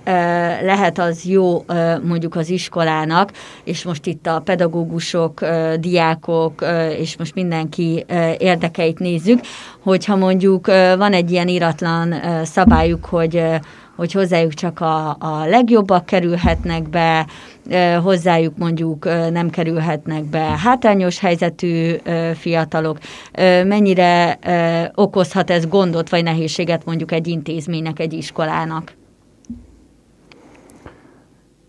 [0.63, 1.63] lehet az jó
[2.07, 3.31] mondjuk az iskolának,
[3.63, 4.41] és most itt a
[4.89, 5.45] pedagógusok,
[5.79, 6.65] diákok,
[6.97, 8.05] és most mindenki
[8.37, 9.39] érdekeit nézzük,
[9.83, 13.43] hogyha mondjuk van egy ilyen iratlan szabályuk, hogy
[13.95, 17.25] hogy hozzájuk csak a, a legjobbak kerülhetnek be,
[18.03, 21.95] hozzájuk mondjuk nem kerülhetnek be hátrányos helyzetű
[22.33, 22.97] fiatalok.
[23.63, 24.39] Mennyire
[24.95, 28.93] okozhat ez gondot vagy nehézséget mondjuk egy intézménynek, egy iskolának?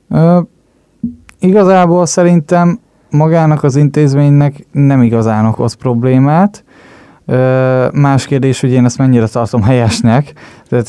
[0.09, 0.46] Uh,
[1.40, 2.80] igazából szerintem
[3.11, 6.64] magának az intézménynek nem igazán okoz problémát.
[7.92, 10.33] Más kérdés, hogy én ezt mennyire tartom helyesnek.
[10.70, 10.88] Tehát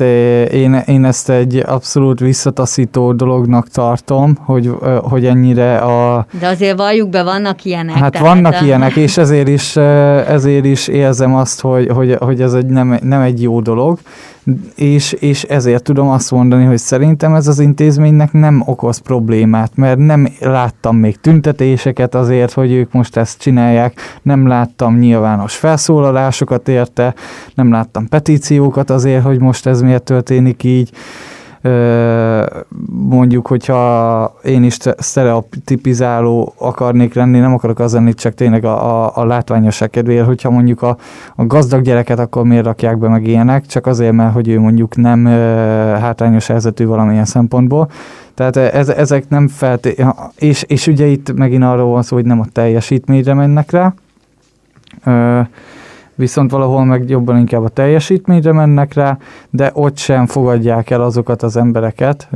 [0.54, 6.26] én, én ezt egy abszolút visszataszító dolognak tartom, hogy, hogy ennyire a...
[6.40, 7.96] De azért valljuk be, vannak ilyenek.
[7.96, 8.64] Hát vannak a...
[8.64, 9.76] ilyenek, és ezért is,
[10.28, 14.00] ezért is érzem azt, hogy, hogy, hogy ez egy nem, nem egy jó dolog
[14.76, 19.98] és, és ezért tudom azt mondani, hogy szerintem ez az intézménynek nem okoz problémát, mert
[19.98, 27.14] nem láttam még tüntetéseket azért, hogy ők most ezt csinálják, nem láttam nyilvános felszólalásokat érte,
[27.56, 30.92] nem láttam petíciókat azért, hogy most ez miért történik így,
[32.90, 39.12] mondjuk, hogyha én is sztereotipizáló akarnék lenni, nem akarok az lenni, csak tényleg a, a,
[39.16, 40.98] a látványosság kedvéért, hogyha mondjuk a,
[41.36, 44.96] a gazdag gyereket akkor miért rakják be meg ilyenek, csak azért, mert hogy ő mondjuk
[44.96, 45.26] nem
[46.00, 47.90] hátrányos helyzetű valamilyen szempontból.
[48.34, 49.96] Tehát ez, ezek nem felté...
[50.36, 53.94] És, és ugye itt megint arról van szó, hogy nem a teljesítményre mennek rá,
[56.22, 59.18] viszont valahol meg jobban inkább a teljesítményre mennek rá,
[59.50, 62.28] de ott sem fogadják el azokat az embereket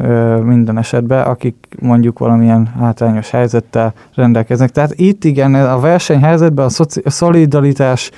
[0.43, 4.69] minden esetben, akik mondjuk valamilyen hátrányos helyzettel rendelkeznek.
[4.69, 8.11] Tehát itt igen, a versenyhelyzetben a, szoci- a szolidaritás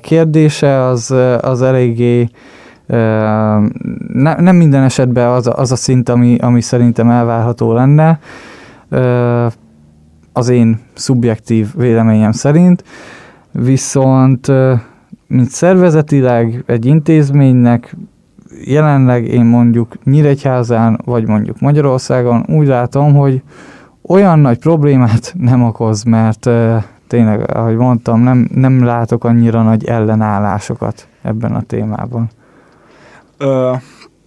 [0.00, 2.28] kérdése az, az eléggé
[4.12, 8.18] ne, nem minden esetben az, az a szint, ami, ami szerintem elvárható lenne,
[10.32, 12.84] az én szubjektív véleményem szerint
[13.52, 14.46] viszont
[15.26, 17.96] mint szervezetileg egy intézménynek
[18.64, 23.42] jelenleg én mondjuk Nyíregyházán, vagy mondjuk Magyarországon úgy látom, hogy
[24.02, 26.50] olyan nagy problémát nem okoz, mert
[27.06, 32.30] tényleg, ahogy mondtam, nem, nem látok annyira nagy ellenállásokat ebben a témában.
[33.38, 33.72] Ö,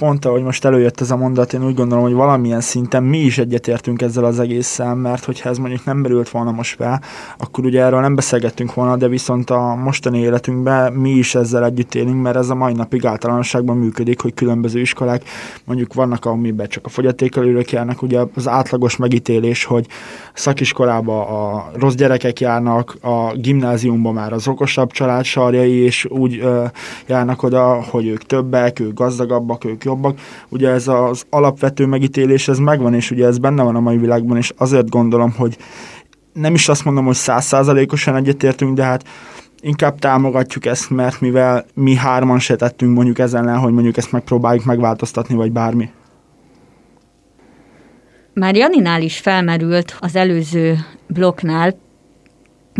[0.03, 3.37] pont ahogy most előjött ez a mondat, én úgy gondolom, hogy valamilyen szinten mi is
[3.37, 7.01] egyetértünk ezzel az egésszel, mert hogyha ez mondjuk nem merült volna most be,
[7.37, 11.95] akkor ugye erről nem beszélgettünk volna, de viszont a mostani életünkben mi is ezzel együtt
[11.95, 15.23] élünk, mert ez a mai napig általánosságban működik, hogy különböző iskolák,
[15.65, 19.87] mondjuk vannak, amiben csak a fogyatékkal ülők járnak, ugye az átlagos megítélés, hogy
[20.33, 26.65] szakiskolába a rossz gyerekek járnak, a gimnáziumban már az okosabb család sarjai, és úgy ö,
[27.07, 30.19] járnak oda, hogy ők többek, ők gazdagabbak, ők jobbak.
[30.49, 34.37] Ugye ez az alapvető megítélés, ez megvan, és ugye ez benne van a mai világban,
[34.37, 35.57] és azért gondolom, hogy
[36.33, 39.07] nem is azt mondom, hogy százszázalékosan egyetértünk, de hát
[39.61, 44.11] inkább támogatjuk ezt, mert mivel mi hárman se tettünk mondjuk ezen ellen, hogy mondjuk ezt
[44.11, 45.89] megpróbáljuk megváltoztatni, vagy bármi.
[48.33, 50.77] Már Janinál is felmerült az előző
[51.07, 51.75] blokknál,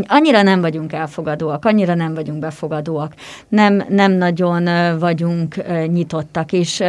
[0.08, 3.14] annyira nem vagyunk elfogadóak, annyira nem vagyunk befogadóak,
[3.48, 4.68] nem, nem nagyon
[5.00, 5.56] vagyunk
[5.88, 6.84] nyitottak, és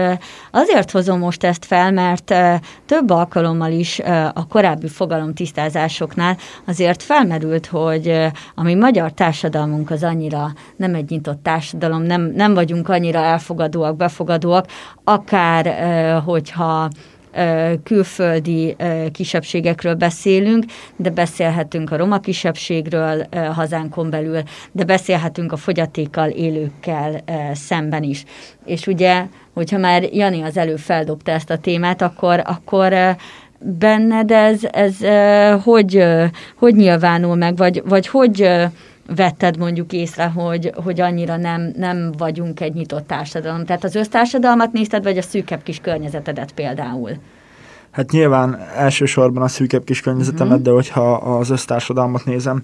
[0.51, 2.35] azért hozom most ezt fel, mert
[2.87, 3.99] több alkalommal is
[4.35, 6.37] a korábbi fogalom tisztázásoknál
[6.67, 8.09] azért felmerült, hogy
[8.55, 13.97] a mi magyar társadalmunk az annyira nem egy nyitott társadalom, nem, nem vagyunk annyira elfogadóak,
[13.97, 14.67] befogadóak,
[15.05, 16.89] akár hogyha
[17.83, 18.77] külföldi
[19.13, 20.65] kisebbségekről beszélünk,
[20.97, 24.43] de beszélhetünk a roma kisebbségről hazánkon belül,
[24.73, 27.21] de beszélhetünk a fogyatékkal élőkkel
[27.53, 28.25] szemben is.
[28.65, 33.17] És ugye, hogyha már Jani az előbb feldobta ezt a témát, akkor, akkor
[33.59, 34.97] benned ez, ez
[35.63, 36.05] hogy,
[36.57, 38.51] hogy nyilvánul meg, vagy, vagy hogy
[39.07, 43.65] vetted mondjuk észre, hogy, hogy annyira nem, nem vagyunk egy nyitott társadalom.
[43.65, 47.11] Tehát az össztársadalmat nézted, vagy a szűkebb kis környezetedet például?
[47.95, 50.65] Hát nyilván elsősorban a szűkebb kis környezetemet, uh-huh.
[50.65, 52.63] de hogyha az össztársadalmat nézem,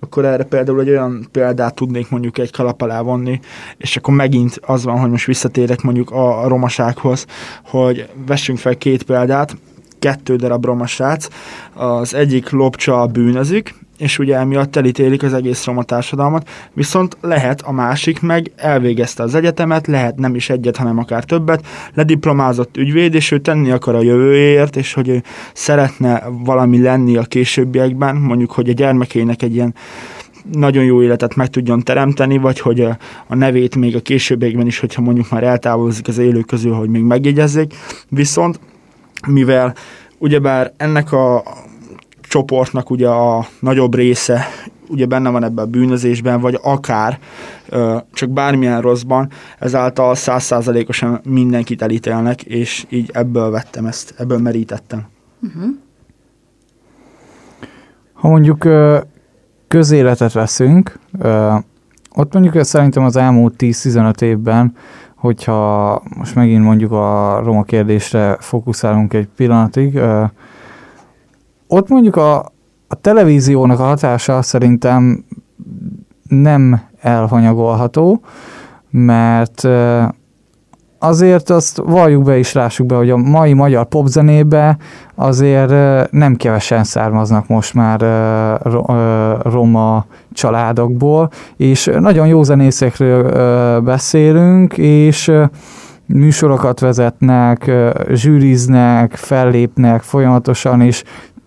[0.00, 3.40] akkor erre például egy olyan példát tudnék mondjuk egy kalap alá vonni,
[3.76, 7.26] és akkor megint az van, hogy most visszatérek mondjuk a, romasághoz,
[7.64, 9.56] hogy vessünk fel két példát,
[9.98, 11.28] kettő darab romasrác,
[11.74, 17.72] az egyik lopcsa bűnözik, és ugye emiatt elítélik az egész roma társadalmat, viszont lehet a
[17.72, 23.30] másik meg elvégezte az egyetemet, lehet nem is egyet, hanem akár többet, lediplomázott ügyvéd, és
[23.30, 28.68] ő tenni akar a jövőjéért, és hogy ő szeretne valami lenni a későbbiekben, mondjuk, hogy
[28.68, 29.74] a gyermekének egy ilyen
[30.52, 32.80] nagyon jó életet meg tudjon teremteni, vagy hogy
[33.26, 37.02] a nevét még a későbbiekben is, hogyha mondjuk már eltávozik az élők közül, hogy még
[37.02, 37.74] megjegyezzék.
[38.08, 38.60] Viszont
[39.26, 39.74] mivel
[40.18, 41.42] ugyebár ennek a
[42.32, 44.46] csoportnak ugye a nagyobb része
[44.88, 47.18] ugye benne van ebben a bűnözésben, vagy akár
[48.12, 55.06] csak bármilyen rosszban, ezáltal százszázalékosan mindenkit elítélnek, és így ebből vettem ezt, ebből merítettem.
[55.42, 55.70] Uh-huh.
[58.12, 58.68] Ha mondjuk
[59.68, 60.98] közéletet veszünk,
[62.14, 64.76] ott mondjuk szerintem az elmúlt 10-15 évben,
[65.16, 70.00] hogyha most megint mondjuk a roma kérdésre fókuszálunk egy pillanatig,
[71.72, 72.38] ott mondjuk a,
[72.88, 75.24] a televíziónak a hatása szerintem
[76.28, 78.20] nem elhanyagolható,
[78.90, 79.68] mert
[80.98, 84.76] azért azt valljuk be is lássuk be, hogy a mai magyar popzenébe
[85.14, 88.00] azért nem kevesen származnak most már
[89.42, 95.32] roma családokból, és nagyon jó zenészekről beszélünk, és
[96.06, 97.70] műsorokat vezetnek,
[98.12, 101.02] zsűriznek, fellépnek folyamatosan, és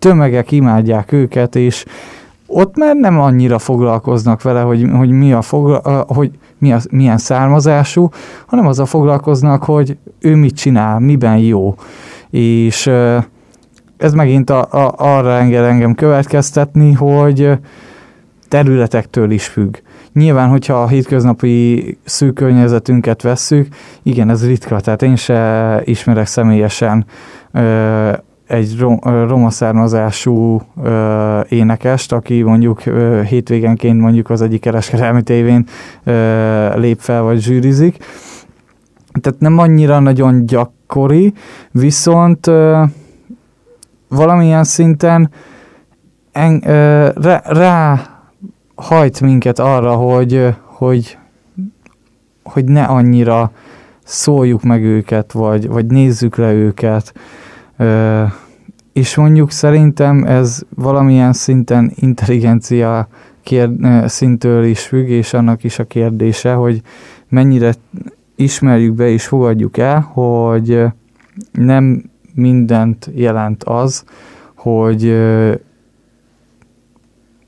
[0.06, 1.84] tömegek imádják őket, és
[2.46, 7.18] ott már nem annyira foglalkoznak vele, hogy, hogy mi a fogla, hogy mi az, milyen
[7.18, 8.08] származású,
[8.46, 11.74] hanem azzal foglalkoznak, hogy ő mit csinál, miben jó.
[12.30, 12.86] És
[13.96, 17.50] ez megint a, a, arra enged engem következtetni, hogy
[18.48, 19.76] területektől is függ.
[20.12, 23.68] Nyilván, hogyha a hétköznapi szűk környezetünket vesszük,
[24.02, 27.06] igen, ez ritka, tehát én se ismerek személyesen
[28.46, 35.66] egy rom, roma származású ö, énekest, aki mondjuk ö, hétvégenként mondjuk az egyik kereskedelmi tévén
[36.74, 38.04] lép fel vagy zsűrizik.
[39.20, 41.32] Tehát nem annyira nagyon gyakori,
[41.70, 42.46] viszont
[44.08, 45.30] valamilyen szinten
[46.32, 46.58] en,
[47.14, 48.00] rá, rá
[48.74, 51.18] hajt minket arra, hogy, hogy,
[52.42, 53.50] hogy ne annyira
[54.04, 57.12] szóljuk meg őket, vagy, vagy nézzük le őket.
[58.92, 63.08] És mondjuk szerintem ez valamilyen szinten intelligencia
[63.42, 66.80] kérd, szintől is függ, és annak is a kérdése, hogy
[67.28, 67.74] mennyire
[68.36, 70.84] ismerjük be és fogadjuk el, hogy
[71.52, 74.04] nem mindent jelent az,
[74.54, 75.16] hogy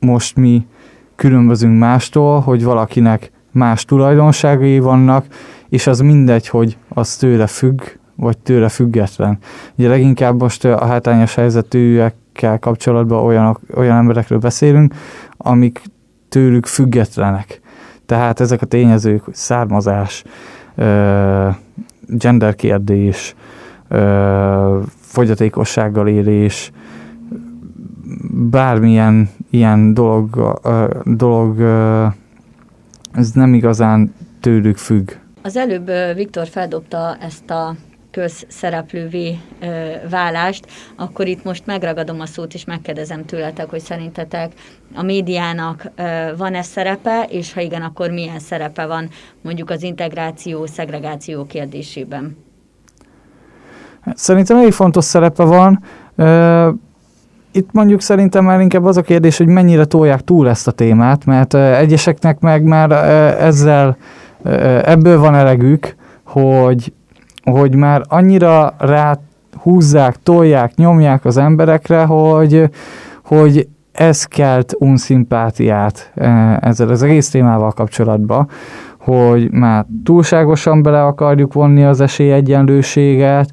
[0.00, 0.66] most mi
[1.14, 5.26] különbözünk mástól, hogy valakinek más tulajdonságai vannak,
[5.68, 7.80] és az mindegy, hogy az tőle függ,
[8.20, 9.38] vagy tőle független.
[9.76, 14.94] Ugye leginkább most a hátrányos helyzetűekkel kapcsolatban olyan, olyan emberekről beszélünk,
[15.37, 15.83] amik
[16.28, 17.61] tőlük függetlenek.
[18.07, 20.24] Tehát ezek a tényezők, származás,
[22.07, 23.35] gender kérdés,
[25.00, 26.72] fogyatékossággal élés,
[28.50, 30.59] bármilyen ilyen dolog,
[31.04, 31.61] dolog
[33.12, 35.11] ez nem igazán tőlük függ.
[35.42, 37.74] Az előbb Viktor feldobta ezt a
[38.10, 39.38] közszereplővé
[40.10, 40.66] válást,
[40.96, 44.52] akkor itt most megragadom a szót, és megkérdezem tőletek, hogy szerintetek
[44.94, 45.90] a médiának
[46.36, 49.08] van-e szerepe, és ha igen, akkor milyen szerepe van
[49.42, 52.36] mondjuk az integráció, szegregáció kérdésében?
[54.14, 55.82] Szerintem elég fontos szerepe van
[57.52, 61.24] itt mondjuk szerintem már inkább az a kérdés, hogy mennyire tolják túl ezt a témát,
[61.24, 62.90] mert egyeseknek meg már
[63.40, 63.96] ezzel,
[64.82, 65.94] ebből van elegük,
[66.24, 66.92] hogy,
[67.50, 69.18] hogy már annyira rá
[69.62, 72.70] húzzák, tolják, nyomják az emberekre, hogy,
[73.24, 76.12] hogy ez kelt unszimpátiát
[76.61, 78.48] ezzel az egész témával kapcsolatban,
[78.98, 83.50] hogy már túlságosan bele akarjuk vonni az esélyegyenlőséget,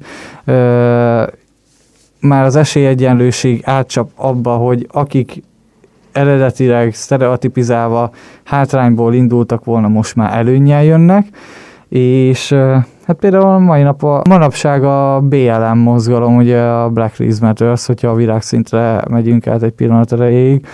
[2.20, 5.42] már az esélyegyenlőség átcsap abba, hogy akik
[6.12, 8.10] eredetileg sztereotipizálva
[8.44, 11.26] hátrányból indultak volna, most már előnyel jönnek,
[11.88, 12.54] és
[13.06, 18.08] hát például mai nap a manapság a BLM mozgalom, ugye a Black Lives Matters, hogyha
[18.08, 20.66] a világszintre megyünk át egy pillanat erejéig,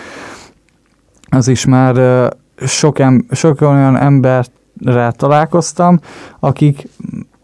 [1.30, 5.98] az is már sok, em, sok olyan emberrel találkoztam,
[6.40, 6.88] akik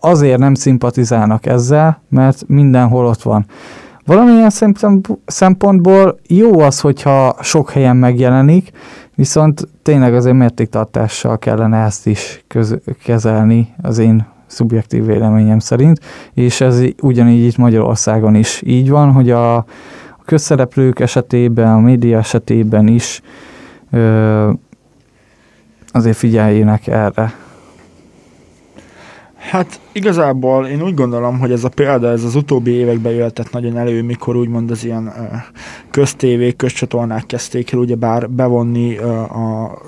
[0.00, 3.46] azért nem szimpatizálnak ezzel, mert mindenhol ott van.
[4.06, 4.50] Valamilyen
[5.26, 8.70] szempontból jó az, hogyha sok helyen megjelenik,
[9.14, 16.00] viszont tényleg azért mértéktartással kellene ezt is köz- kezelni az én szubjektív véleményem szerint,
[16.34, 19.64] és ez ugyanígy itt Magyarországon is így van, hogy a, a
[20.24, 23.20] közszereplők esetében, a média esetében is
[23.90, 24.50] ö,
[25.92, 27.34] azért figyeljének erre.
[29.50, 33.76] Hát igazából én úgy gondolom, hogy ez a példa, ez az utóbbi években jöhetett nagyon
[33.76, 35.12] elő, mikor úgymond az ilyen
[35.90, 38.96] köztévék, közcsatornák kezdték el ugyebár bevonni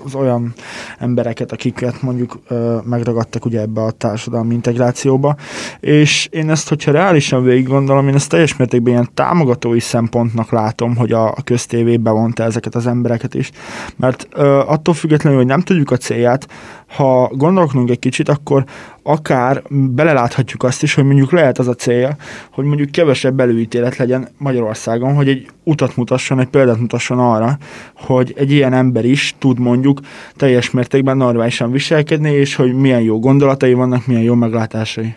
[0.05, 0.53] az olyan
[0.99, 2.39] embereket, akiket mondjuk
[2.85, 5.37] megragadtak ugye ebbe a társadalmi integrációba,
[5.81, 10.97] és én ezt, hogyha reálisan végig gondolom, én ezt teljes mértékben ilyen támogatói szempontnak látom,
[10.97, 13.51] hogy a, köztévé bevonta ezeket az embereket is,
[13.97, 14.35] mert
[14.67, 16.49] attól függetlenül, hogy nem tudjuk a célját,
[16.97, 18.65] ha gondolkodunk egy kicsit, akkor
[19.03, 22.17] akár beleláthatjuk azt is, hogy mondjuk lehet az a célja,
[22.53, 27.59] hogy mondjuk kevesebb előítélet legyen Magyarországon, hogy egy utat mutasson, egy példát mutasson arra,
[27.95, 30.01] hogy egy ilyen ember is tud mondjuk
[30.37, 35.15] teljes mértékben normálisan viselkedni, és hogy milyen jó gondolatai vannak, milyen jó meglátásai.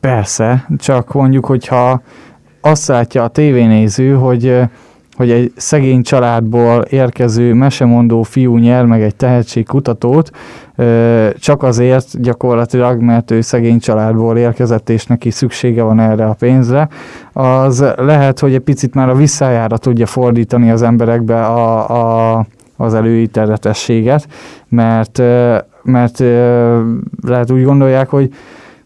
[0.00, 2.02] Persze, csak mondjuk, hogyha
[2.60, 4.60] azt látja a tévénéző, hogy
[5.18, 10.30] hogy egy szegény családból érkező mesemondó fiú nyer meg egy tehetségkutatót,
[11.38, 16.88] csak azért gyakorlatilag, mert ő szegény családból érkezett, és neki szüksége van erre a pénzre,
[17.32, 22.46] az lehet, hogy egy picit már a visszájára tudja fordítani az emberekbe a, a,
[22.76, 24.28] az előítéletességet,
[24.68, 25.22] mert,
[25.82, 26.18] mert
[27.22, 28.30] lehet úgy gondolják, hogy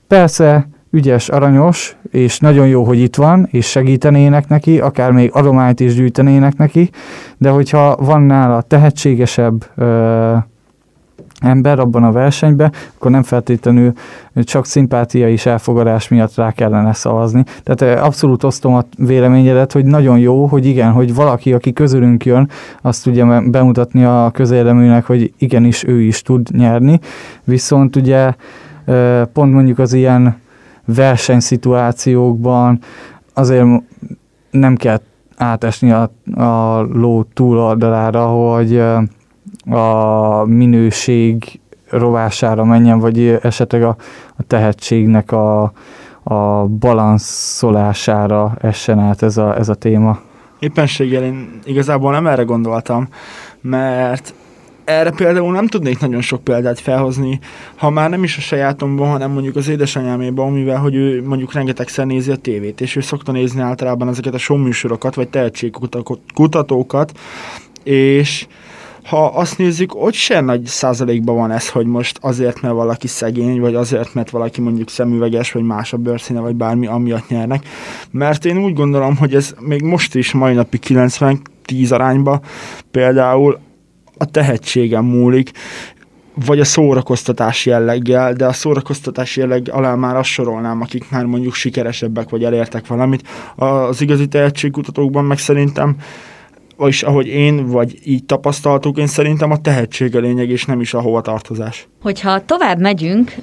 [0.07, 5.81] persze ügyes, aranyos, és nagyon jó, hogy itt van, és segítenének neki, akár még adományt
[5.81, 6.91] is gyűjtenének neki,
[7.39, 10.37] de hogyha van nála tehetségesebb ö,
[11.41, 13.93] ember abban a versenyben, akkor nem feltétlenül
[14.35, 17.45] csak szimpátia és elfogadás miatt rá kellene szavazni.
[17.63, 22.49] Tehát abszolút osztom a véleményedet, hogy nagyon jó, hogy igen, hogy valaki, aki közülünk jön,
[22.83, 27.01] azt tudja bemutatni a közéleműnek, hogy igenis ő is tud nyerni.
[27.45, 28.33] Viszont ugye
[29.33, 30.41] pont mondjuk az ilyen
[30.85, 32.79] versenyszituációkban
[33.35, 33.67] azért
[34.51, 35.01] nem kell
[35.37, 38.83] átesni a, a ló túloldalára, hogy
[39.71, 41.61] a minőség
[41.91, 43.97] rovására menjen, vagy esetleg a,
[44.37, 45.73] a tehetségnek a,
[46.23, 50.19] a balanszolására essen át ez a, ez a téma.
[50.59, 53.09] Éppenséggel én igazából nem erre gondoltam,
[53.61, 54.35] mert
[54.93, 57.41] erre például nem tudnék nagyon sok példát felhozni,
[57.77, 62.07] ha már nem is a sajátomban, hanem mondjuk az édesanyáméban, mivel hogy ő mondjuk rengetegszer
[62.07, 67.13] nézi a tévét, és ő szokta nézni általában ezeket a showműsorokat, vagy tehetségkutatókat,
[67.85, 68.47] és
[69.03, 73.61] ha azt nézzük, ott sem nagy százalékban van ez, hogy most azért, mert valaki szegény,
[73.61, 77.67] vagy azért, mert valaki mondjuk szemüveges, vagy más a bőrszíne, vagy bármi amiatt nyernek.
[78.11, 82.41] Mert én úgy gondolom, hogy ez még most is mai napi 90-10 arányba
[82.91, 83.59] például
[84.23, 85.51] a tehetségem múlik,
[86.47, 91.55] vagy a szórakoztatás jelleggel, de a szórakoztatás jelleg alá már azt sorolnám, akik már mondjuk
[91.55, 93.29] sikeresebbek, vagy elértek valamit.
[93.57, 95.97] Az igazi tehetségkutatókban meg szerintem
[96.77, 100.95] vagyis ahogy én, vagy így tapasztaltuk, én szerintem a tehetség a lényeg, és nem is
[100.95, 101.89] a hova tartozás.
[102.03, 103.35] Hogyha tovább megyünk,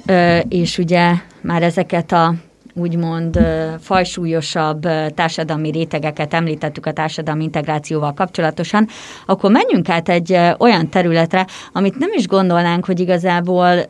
[0.48, 2.34] és ugye már ezeket a
[2.74, 3.38] úgymond
[3.80, 4.80] fajsúlyosabb
[5.14, 8.88] társadalmi rétegeket említettük a társadalmi integrációval kapcsolatosan,
[9.26, 13.82] akkor menjünk át egy olyan területre, amit nem is gondolnánk, hogy igazából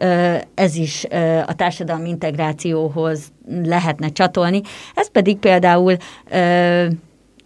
[0.54, 1.06] ez is
[1.46, 3.32] a társadalmi integrációhoz
[3.64, 4.60] lehetne csatolni.
[4.94, 5.96] Ez pedig például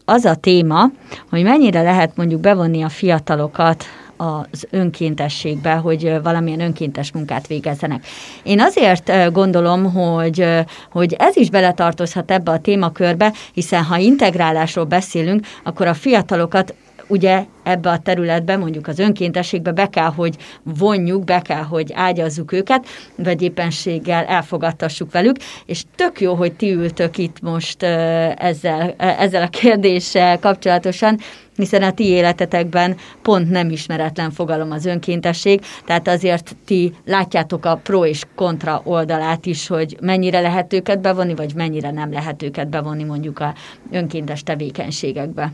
[0.05, 0.85] az a téma,
[1.31, 3.85] hogy mennyire lehet mondjuk bevonni a fiatalokat
[4.17, 8.07] az önkéntességbe, hogy valamilyen önkéntes munkát végezzenek.
[8.43, 10.47] Én azért gondolom, hogy,
[10.91, 16.75] hogy ez is beletartozhat ebbe a témakörbe, hiszen ha integrálásról beszélünk, akkor a fiatalokat
[17.07, 22.53] ugye ebbe a területbe, mondjuk az önkéntességbe be kell, hogy vonjuk, be kell, hogy ágyazzuk
[22.53, 22.87] őket,
[23.17, 25.37] vagy éppenséggel elfogadtassuk velük,
[25.67, 31.19] és tök jó, hogy ti ültök itt most ezzel, ezzel a kérdéssel kapcsolatosan,
[31.57, 37.81] hiszen a ti életetekben pont nem ismeretlen fogalom az önkéntesség, tehát azért ti látjátok a
[37.83, 42.69] pro és kontra oldalát is, hogy mennyire lehet őket bevonni, vagy mennyire nem lehet őket
[42.69, 43.55] bevonni mondjuk a
[43.91, 45.53] önkéntes tevékenységekbe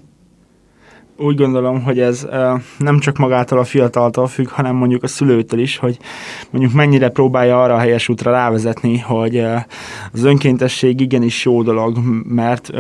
[1.21, 2.27] úgy gondolom, hogy ez
[2.79, 5.99] nem csak magától a fiataltól függ, hanem mondjuk a szülőtől is, hogy
[6.51, 9.39] mondjuk mennyire próbálja arra a helyes útra rávezetni, hogy
[10.13, 12.71] az önkéntesség igenis jó dolog, mert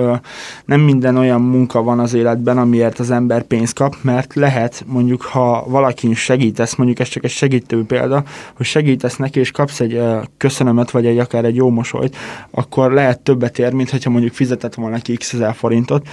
[0.64, 5.22] nem minden olyan munka van az életben, amiért az ember pénzt kap, mert lehet mondjuk,
[5.22, 8.22] ha valakin segítesz, mondjuk ez csak egy segítő példa,
[8.57, 10.01] hogy segítesz neki, és kapsz egy
[10.36, 12.16] köszönömet, vagy egy akár egy jó mosolyt,
[12.51, 16.09] akkor lehet többet ér, mint hogyha mondjuk fizetett volna neki x ezer forintot,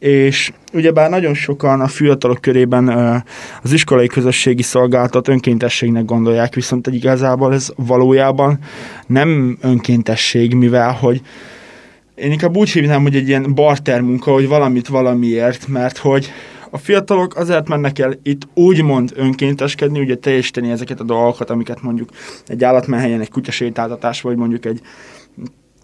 [0.00, 2.88] és ugyebár nagyon sokan a fiatalok körében
[3.62, 8.58] az iskolai közösségi szolgáltat önkéntességnek gondolják, viszont igazából ez valójában
[9.06, 11.20] nem önkéntesség, mivel hogy
[12.14, 16.32] én inkább úgy hívnám, hogy egy ilyen barter munka, hogy valamit valamiért, mert hogy
[16.70, 22.08] a fiatalok azért mennek el itt úgymond önkénteskedni, ugye teljesíteni ezeket a dolgokat, amiket mondjuk
[22.46, 24.80] egy állatmenhelyen, egy kutyasétáltatás, vagy mondjuk egy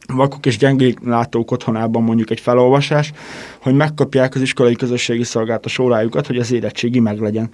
[0.06, 3.12] vakok és gyengék látók otthonában mondjuk egy felolvasás,
[3.62, 7.50] hogy megkapják az iskolai közösségi szolgálatos órájukat, hogy az érettségi meglegyen.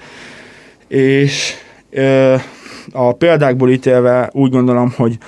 [0.88, 1.52] És
[1.90, 2.34] ö,
[2.92, 5.18] a példákból ítélve úgy gondolom, hogy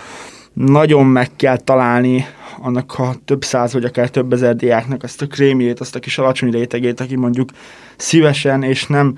[0.53, 2.27] nagyon meg kell találni
[2.61, 6.19] annak a több száz vagy akár több ezer diáknak azt a krémjét, azt a kis
[6.19, 7.49] alacsony rétegét, aki mondjuk
[7.97, 9.15] szívesen és nem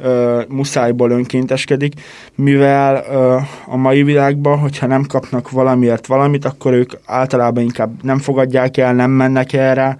[0.00, 1.92] ö, muszájból önkénteskedik,
[2.34, 3.36] mivel ö,
[3.66, 8.94] a mai világban, hogyha nem kapnak valamiért valamit, akkor ők általában inkább nem fogadják el,
[8.94, 9.96] nem mennek erre,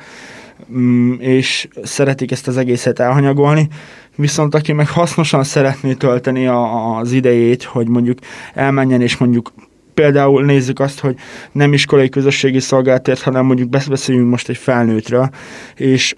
[0.72, 3.68] mm, és szeretik ezt az egészet elhanyagolni.
[4.16, 8.18] Viszont aki meg hasznosan szeretné tölteni a, az idejét, hogy mondjuk
[8.54, 9.52] elmenjen és mondjuk
[9.94, 11.16] például nézzük azt, hogy
[11.52, 15.30] nem iskolai közösségi szolgálatért, hanem mondjuk beszéljünk most egy felnőttről,
[15.76, 16.14] és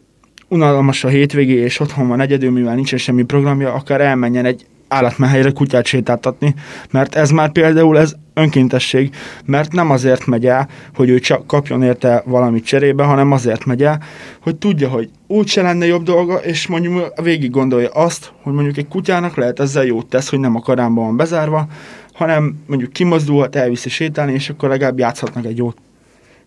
[0.53, 5.51] unalmas a hétvégi, és otthon van egyedül, mivel nincsen semmi programja, akár elmenjen egy állatmenhelyre
[5.51, 6.55] kutyát sétáltatni,
[6.91, 11.83] mert ez már például ez önkéntesség, mert nem azért megy el, hogy ő csak kapjon
[11.83, 14.03] érte valamit cserébe, hanem azért megy el,
[14.43, 18.77] hogy tudja, hogy úgy se lenne jobb dolga, és mondjuk végig gondolja azt, hogy mondjuk
[18.77, 21.67] egy kutyának lehet ezzel jót tesz, hogy nem a karámban van bezárva,
[22.13, 25.77] hanem mondjuk kimozdulhat, elviszi sétálni, és akkor legalább játszhatnak egy jót.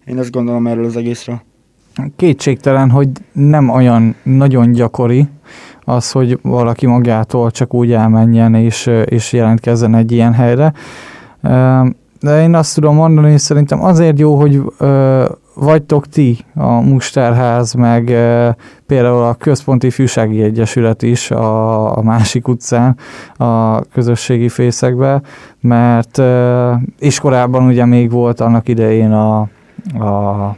[0.06, 1.55] Én ezt gondolom erről az egészről.
[2.16, 5.28] Kétségtelen, hogy nem olyan nagyon gyakori
[5.84, 10.74] az, hogy valaki magától csak úgy elmenjen és, és jelentkezzen egy ilyen helyre.
[12.20, 14.62] De én azt tudom mondani, hogy szerintem azért jó, hogy
[15.56, 18.04] vagytok ti, a Musterház, meg
[18.86, 22.98] például a Központi Fűsági Egyesület is a, a másik utcán,
[23.38, 25.24] a közösségi fészekben,
[25.60, 29.40] mert e, iskolában ugye még volt annak idején a,
[30.00, 30.56] a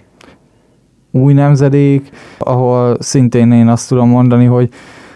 [1.17, 4.69] új nemzedék, ahol szintén én azt tudom mondani, hogy,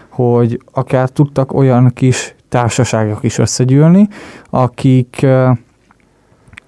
[0.08, 4.08] hogy akár tudtak olyan kis társaságok is összegyűlni,
[4.50, 5.26] akik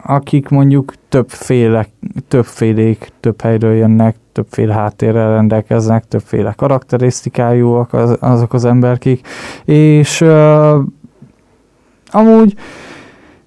[0.07, 1.87] akik mondjuk többféle,
[2.29, 9.27] többfélék, több helyről jönnek, többféle háttérrel rendelkeznek, többféle karakterisztikájúak az, azok az emberkik,
[9.65, 10.79] és uh,
[12.11, 12.55] amúgy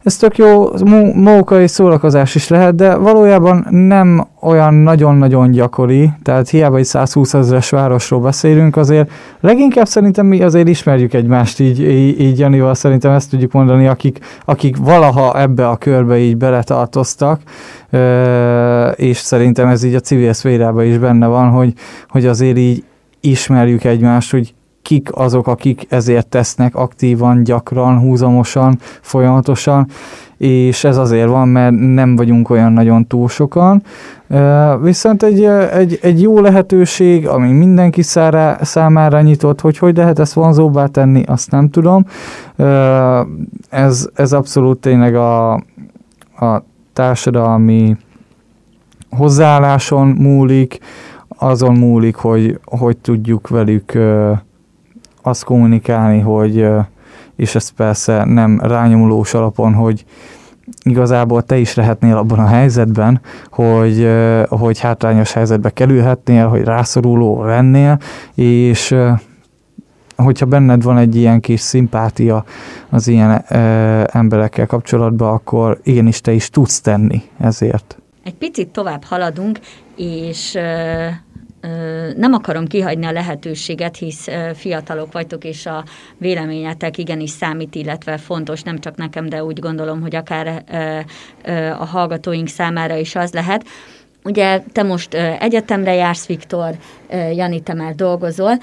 [0.07, 0.69] ez tök jó
[1.13, 7.33] móka és szórakozás is lehet, de valójában nem olyan nagyon-nagyon gyakori, tehát hiába egy 120
[7.33, 13.11] ezeres városról beszélünk, azért leginkább szerintem mi azért ismerjük egymást így, így, így Janival, szerintem
[13.11, 17.41] ezt tudjuk mondani, akik, akik valaha ebbe a körbe így beletartoztak,
[18.95, 21.73] és szerintem ez így a civil szférában is benne van, hogy,
[22.07, 22.83] hogy azért így
[23.21, 24.53] ismerjük egymást, hogy
[24.87, 29.87] kik azok, akik ezért tesznek aktívan, gyakran, húzamosan, folyamatosan,
[30.37, 33.83] és ez azért van, mert nem vagyunk olyan nagyon túl sokan.
[34.81, 40.33] Viszont egy, egy, egy jó lehetőség, ami mindenki szára, számára nyitott, hogy hogy lehet ezt
[40.33, 42.05] vonzóbbá tenni, azt nem tudom.
[43.69, 45.53] Ez, ez abszolút tényleg a,
[46.39, 46.63] a
[46.93, 47.97] társadalmi
[49.09, 50.79] hozzáálláson múlik,
[51.27, 53.97] azon múlik, hogy hogy tudjuk velük
[55.27, 56.67] azt kommunikálni, hogy,
[57.35, 60.05] és ez persze nem rányomulós alapon, hogy
[60.83, 64.09] igazából te is lehetnél abban a helyzetben, hogy,
[64.49, 67.99] hogy hátrányos helyzetbe kerülhetnél, hogy rászoruló lennél,
[68.35, 68.95] és
[70.15, 72.43] hogyha benned van egy ilyen kis szimpátia
[72.89, 77.97] az ilyen ö, emberekkel kapcsolatban, akkor igenis te is tudsz tenni ezért.
[78.23, 79.59] Egy picit tovább haladunk,
[79.95, 81.07] és ö,
[82.15, 85.83] nem akarom kihagyni a lehetőséget, hisz fiatalok vagytok, és a
[86.17, 90.63] véleményetek igenis számít, illetve fontos, nem csak nekem, de úgy gondolom, hogy akár
[91.79, 93.65] a hallgatóink számára is az lehet.
[94.23, 96.75] Ugye te most egyetemre jársz, Viktor,
[97.09, 98.57] Jani, te már dolgozol,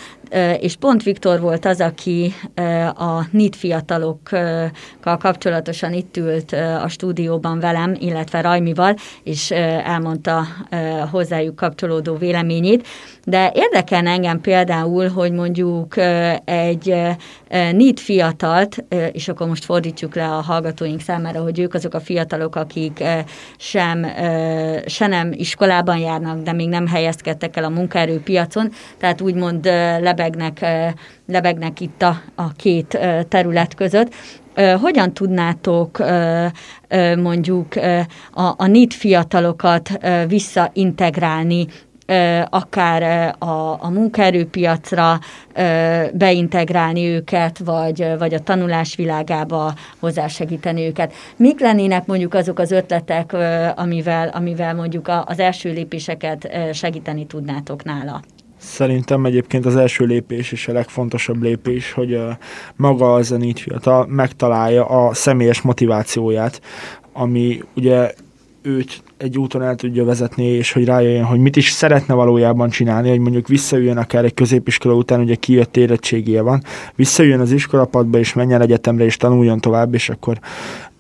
[0.61, 2.35] és pont Viktor volt az, aki
[2.95, 4.71] a NIT fiatalokkal
[5.01, 9.51] kapcsolatosan itt ült a stúdióban velem, illetve Rajmival, és
[9.85, 10.47] elmondta
[11.11, 12.87] hozzájuk kapcsolódó véleményét.
[13.25, 15.95] De érdekelne engem például, hogy mondjuk
[16.45, 16.95] egy
[17.73, 22.57] NIT fiatalt, és akkor most fordítsuk le a hallgatóink számára, hogy ők azok a fiatalok,
[22.57, 23.05] akik
[23.57, 24.07] sem,
[24.87, 29.71] se nem iskolában járnak, de még nem helyezkedtek el a munkaerőpiacon, tehát úgymond
[30.25, 30.95] lebegnek,
[31.27, 32.99] lebegnek itt a, a két
[33.29, 34.15] terület között.
[34.81, 35.99] Hogyan tudnátok
[37.17, 37.75] mondjuk
[38.33, 39.91] a, a NIT fiatalokat
[40.29, 41.67] visszaintegrálni
[42.51, 45.19] akár a, a munkaerőpiacra
[46.13, 51.13] beintegrálni őket, vagy, vagy a tanulás világába hozzásegíteni őket.
[51.37, 53.33] Mik lennének mondjuk azok az ötletek,
[53.75, 58.21] amivel, amivel mondjuk az első lépéseket segíteni tudnátok nála?
[58.65, 62.21] Szerintem egyébként az első lépés és a legfontosabb lépés, hogy
[62.77, 66.61] maga a zenít fiatal megtalálja a személyes motivációját,
[67.13, 68.15] ami ugye
[68.63, 73.09] őt egy úton el tudja vezetni, és hogy rájöjjön, hogy mit is szeretne valójában csinálni,
[73.09, 76.63] hogy mondjuk visszajöjjön akár egy középiskola után, ugye kijött érettségije van,
[76.95, 80.39] visszajöjjön az iskolapadba, és menjen egyetemre, és tanuljon tovább, és akkor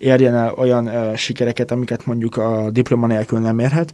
[0.04, 3.92] érjen el olyan uh, sikereket, amiket mondjuk a diploma nélkül nem érhet,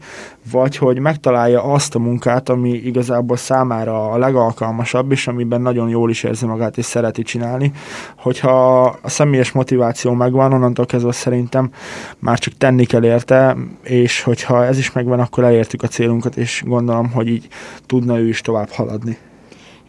[0.51, 6.11] vagy hogy megtalálja azt a munkát, ami igazából számára a legalkalmasabb, és amiben nagyon jól
[6.11, 7.73] is érzi magát, és szereti csinálni.
[8.17, 11.71] Hogyha a személyes motiváció megvan, onnantól kezdve szerintem
[12.19, 16.63] már csak tenni kell érte, és hogyha ez is megvan, akkor elértük a célunkat, és
[16.67, 17.49] gondolom, hogy így
[17.87, 19.19] tudna ő is tovább haladni.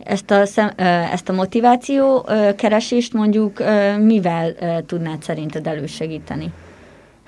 [0.04, 0.72] Ezt a, szem,
[1.12, 3.64] ezt a motiváció keresést mondjuk
[4.00, 4.56] mivel
[4.86, 6.52] tudnád szerinted elősegíteni?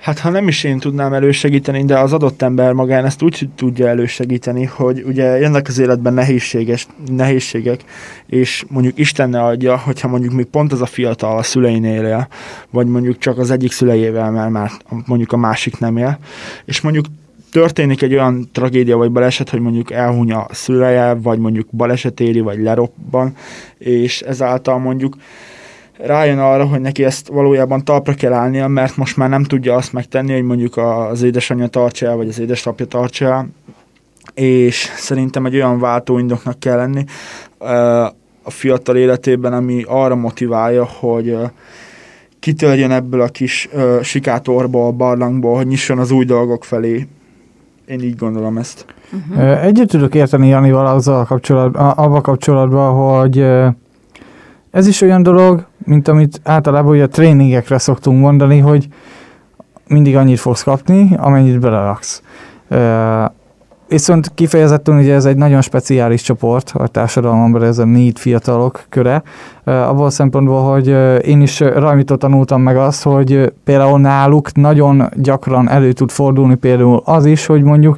[0.04, 3.88] Hát ha nem is én tudnám elősegíteni, de az adott ember magán ezt úgy tudja
[3.88, 7.80] elősegíteni, hogy ugye jönnek az életben nehézséges, nehézségek,
[8.26, 12.28] és mondjuk Isten ne adja, hogyha mondjuk még pont az a fiatal a szüleinél él,
[12.70, 14.70] vagy mondjuk csak az egyik szülejével, mert már
[15.06, 16.18] mondjuk a másik nem él,
[16.64, 17.04] és mondjuk
[17.50, 22.40] történik egy olyan tragédia vagy baleset, hogy mondjuk elhunya a szüleje, vagy mondjuk baleset éri,
[22.40, 23.36] vagy lerobban,
[23.78, 25.16] és ezáltal mondjuk
[25.98, 29.92] rájön arra, hogy neki ezt valójában talpra kell állnia, mert most már nem tudja azt
[29.92, 33.48] megtenni, hogy mondjuk az édesanyja tartsa el, vagy az édesapja tartsa el,
[34.34, 37.04] és szerintem egy olyan váltóindoknak kell lenni
[38.42, 41.36] a fiatal életében, ami arra motiválja, hogy
[42.40, 43.68] kitörjön ebből a kis
[44.02, 47.06] sikátorból, a barlangból, hogy nyisson az új dolgok felé.
[47.86, 48.84] Én így gondolom ezt.
[49.12, 49.64] Uh-huh.
[49.64, 53.46] Együtt tudok érteni Janival azzal kapcsolatban, abban kapcsolatban, hogy
[54.70, 58.88] ez is olyan dolog, mint amit általában ugye a tréningekre szoktunk mondani, hogy
[59.88, 62.22] mindig annyit fogsz kapni, amennyit beleraksz.
[63.88, 69.22] Viszont kifejezetten ugye ez egy nagyon speciális csoport a társadalomban, ez a need fiatalok köre.
[69.64, 70.86] Abból a szempontból, hogy
[71.26, 77.02] én is rajmitól tanultam meg azt, hogy például náluk nagyon gyakran elő tud fordulni például
[77.04, 77.96] az is, hogy mondjuk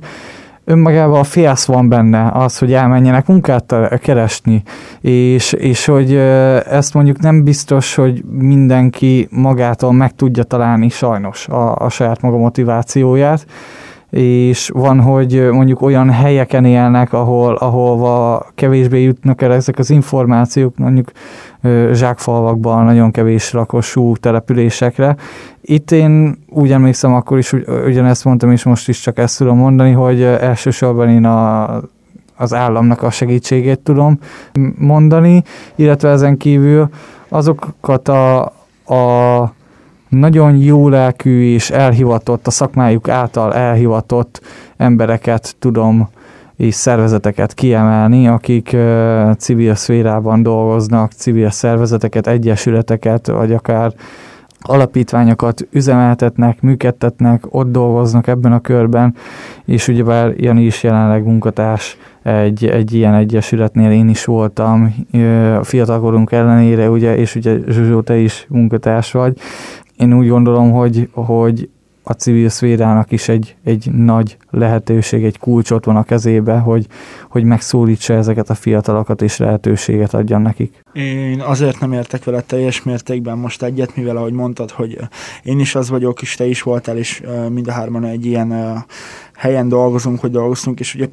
[0.68, 4.62] önmagában a félsz van benne, az, hogy elmenjenek munkát keresni,
[5.00, 6.14] és, és hogy
[6.70, 12.36] ezt mondjuk nem biztos, hogy mindenki magától meg tudja találni sajnos a, a saját maga
[12.36, 13.46] motivációját,
[14.10, 20.76] és van, hogy mondjuk olyan helyeken élnek, ahol, ahol kevésbé jutnak el ezek az információk,
[20.76, 21.10] mondjuk
[21.92, 25.16] zsákfalvakban, nagyon kevés lakosú településekre.
[25.60, 27.52] Itt én úgy emlékszem, akkor is
[27.86, 31.80] ugyanezt mondtam, és most is csak ezt tudom mondani, hogy elsősorban én a,
[32.36, 34.18] az államnak a segítségét tudom
[34.78, 35.42] mondani,
[35.74, 36.88] illetve ezen kívül
[37.28, 38.42] azokat a,
[38.86, 39.54] a
[40.08, 44.40] nagyon jó lelkű és elhivatott, a szakmájuk által elhivatott
[44.76, 46.08] embereket tudom
[46.56, 48.76] és szervezeteket kiemelni, akik
[49.38, 53.92] civil szférában dolgoznak, civil szervezeteket, egyesületeket, vagy akár
[54.60, 59.14] alapítványokat üzemeltetnek, működtetnek, ott dolgoznak ebben a körben,
[59.64, 63.90] és ugyebár Jani is jelenleg munkatárs egy, egy ilyen egyesületnél.
[63.90, 64.94] Én is voltam,
[65.58, 69.38] a fiatalkorunk ellenére, ugye, és ugye Zsuzsó, te is munkatárs vagy,
[69.96, 71.68] én úgy gondolom, hogy, hogy
[72.08, 76.86] a civil szférának is egy, egy nagy lehetőség, egy kulcsot van a kezébe, hogy,
[77.28, 80.84] hogy megszólítsa ezeket a fiatalokat és lehetőséget adjon nekik.
[80.96, 84.98] Én azért nem értek vele teljes mértékben most egyet, mivel ahogy mondtad, hogy
[85.42, 88.84] én is az vagyok, és te is voltál, és mind a hárman egy ilyen
[89.34, 91.08] helyen dolgozunk, hogy dolgozunk, és ugye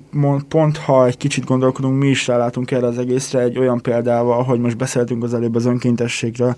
[0.47, 4.59] pont ha egy kicsit gondolkodunk, mi is rálátunk erre az egészre egy olyan példával, hogy
[4.59, 6.55] most beszéltünk az előbb az önkéntességről,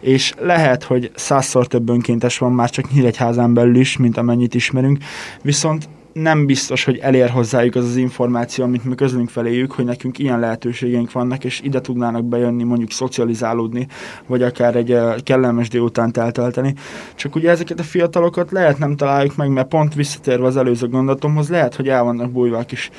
[0.00, 4.98] és lehet, hogy százszor több önkéntes van már csak Nyíregyházán belül is, mint amennyit ismerünk,
[5.42, 10.18] viszont nem biztos, hogy elér hozzájuk az az információ, amit mi közlünk feléjük, hogy nekünk
[10.18, 13.86] ilyen lehetőségeink vannak, és ide tudnának bejönni, mondjuk szocializálódni,
[14.26, 16.74] vagy akár egy kellemes délután eltölteni.
[17.14, 21.48] Csak ugye ezeket a fiatalokat lehet nem találjuk meg, mert pont visszatérve az előző gondolatomhoz,
[21.48, 22.90] lehet, hogy el vannak bújva a kis,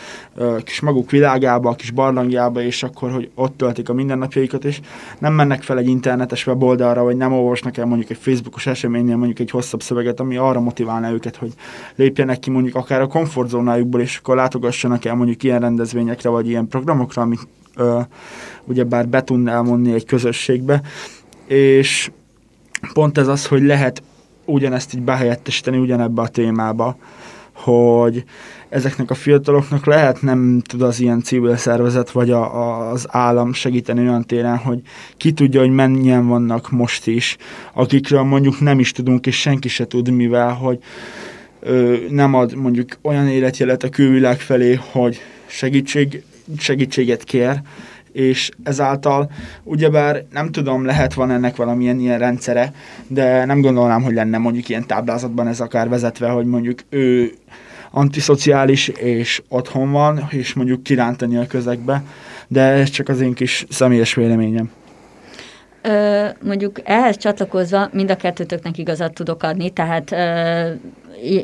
[0.64, 4.80] kis maguk világába, a kis barlangjába, és akkor, hogy ott töltik a mindennapjaikat, és
[5.20, 9.39] nem mennek fel egy internetes weboldalra, vagy nem olvasnak el mondjuk egy Facebookos eseménynél mondjuk
[9.39, 11.53] egy hosszabb szöveget, ami arra motiválna őket, hogy
[11.95, 16.67] lépjenek ki mondjuk akár a komfortzónájukból, és akkor látogassanak el mondjuk ilyen rendezvényekre, vagy ilyen
[16.67, 17.99] programokra, amit ö,
[18.63, 20.81] ugyebár be tudnál vonni egy közösségbe,
[21.47, 22.11] és
[22.93, 24.03] pont ez az, hogy lehet
[24.45, 26.97] ugyanezt így behelyettesíteni ugyanebbe a témába,
[27.53, 28.23] hogy
[28.69, 33.53] ezeknek a fiataloknak lehet nem tud az ilyen civil szervezet vagy a, a, az állam
[33.53, 34.81] segíteni olyan téren, hogy
[35.17, 37.37] ki tudja, hogy mennyien vannak most is,
[37.73, 40.79] akikről mondjuk nem is tudunk, és senki se tud, mivel hogy
[42.09, 46.24] nem ad mondjuk olyan életjelet a külvilág felé, hogy segítség,
[46.57, 47.61] segítséget kér,
[48.11, 49.32] és ezáltal
[49.64, 52.74] ugyebár nem tudom, lehet van ennek valamilyen ilyen rendszere,
[53.07, 57.32] de nem gondolnám, hogy lenne mondjuk ilyen táblázatban ez akár vezetve, hogy mondjuk ő
[57.91, 62.03] antiszociális és otthon van, és mondjuk kirántani a közegbe,
[62.47, 64.70] de ez csak az én kis személyes véleményem.
[66.43, 70.15] Mondjuk ehhez csatlakozva mind a kettőtöknek igazat tudok adni, tehát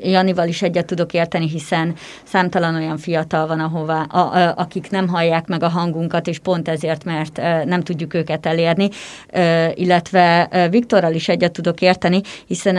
[0.02, 5.08] Janival is egyet tudok érteni, hiszen számtalan olyan fiatal van, ahová, a, a, akik nem
[5.08, 8.90] hallják meg a hangunkat, és pont ezért, mert nem tudjuk őket elérni,
[9.74, 12.78] illetve Viktorral is egyet tudok érteni, hiszen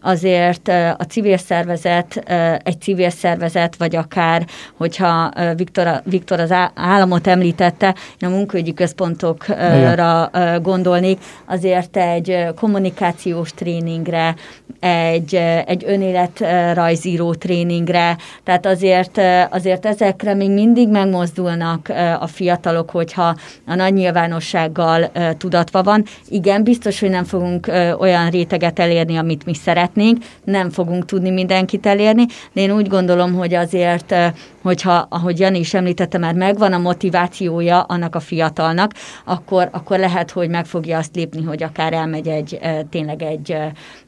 [0.00, 0.68] azért
[0.98, 2.16] a civil szervezet,
[2.62, 4.46] egy civil szervezet, vagy akár,
[4.76, 10.62] hogyha Viktor, Viktor az államot említette, én a munkaügyi központokra Igen.
[10.62, 14.34] gondolnék, azért egy kommunikációs tréningre,
[14.80, 15.34] egy,
[15.66, 19.20] egy önéletrajzíró tréningre, tehát azért,
[19.50, 23.36] azért ezekre még mindig megmozdulnak a fiatalok, hogyha
[23.66, 26.04] a nagy nyilvánossággal tudatva van.
[26.28, 31.30] Igen, biztos, hogy nem fogunk olyan réteget elérni, amit mi szeretnénk, szeretnénk, nem fogunk tudni
[31.30, 34.14] mindenkit elérni, de én úgy gondolom, hogy azért,
[34.62, 38.92] hogyha, ahogy Jani is említette, már megvan a motivációja annak a fiatalnak,
[39.24, 42.58] akkor, akkor lehet, hogy meg fogja azt lépni, hogy akár elmegy egy,
[42.90, 43.56] tényleg egy,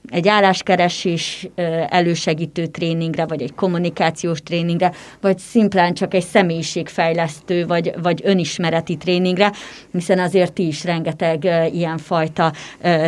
[0.08, 1.48] egy álláskeresés
[1.88, 9.52] elősegítő tréningre, vagy egy kommunikációs tréningre, vagy szimplán csak egy személyiségfejlesztő, vagy, vagy önismereti tréningre,
[9.92, 12.52] hiszen azért ti is rengeteg ilyenfajta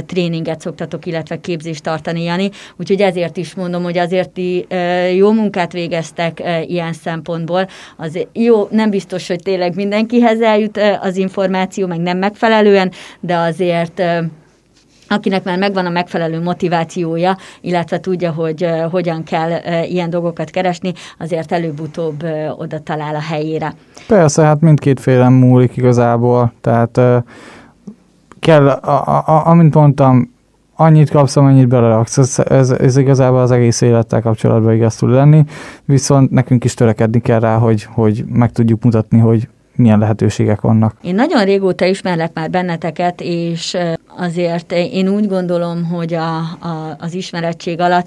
[0.06, 2.50] tréninget szoktatok, illetve képzést tartani, Jani.
[2.76, 4.66] Úgyhogy ezért is mondom, hogy azért ti
[5.16, 7.40] jó munkát végeztek ilyen szempontból.
[7.96, 12.90] Az jó, nem biztos, hogy tényleg mindenkihez eljut az információ, meg nem megfelelően,
[13.20, 14.02] de azért
[15.08, 19.50] akinek már megvan a megfelelő motivációja, illetve tudja, hogy hogyan kell
[19.84, 22.24] ilyen dolgokat keresni, azért előbb-utóbb
[22.56, 23.74] oda talál a helyére.
[24.06, 27.00] Persze, hát mindkét félem múlik igazából, tehát
[28.40, 30.31] kell, a, a, a, amint mondtam,
[30.82, 32.18] annyit kapsz, amennyit beleraksz.
[32.18, 35.44] Ez, ez, ez igazából az egész élettel kapcsolatban igaz tud lenni,
[35.84, 40.96] viszont nekünk is törekedni kell rá, hogy, hogy meg tudjuk mutatni, hogy milyen lehetőségek vannak.
[41.02, 43.76] Én nagyon régóta ismerlek már benneteket, és
[44.16, 48.06] azért én úgy gondolom, hogy a, a, az ismerettség alatt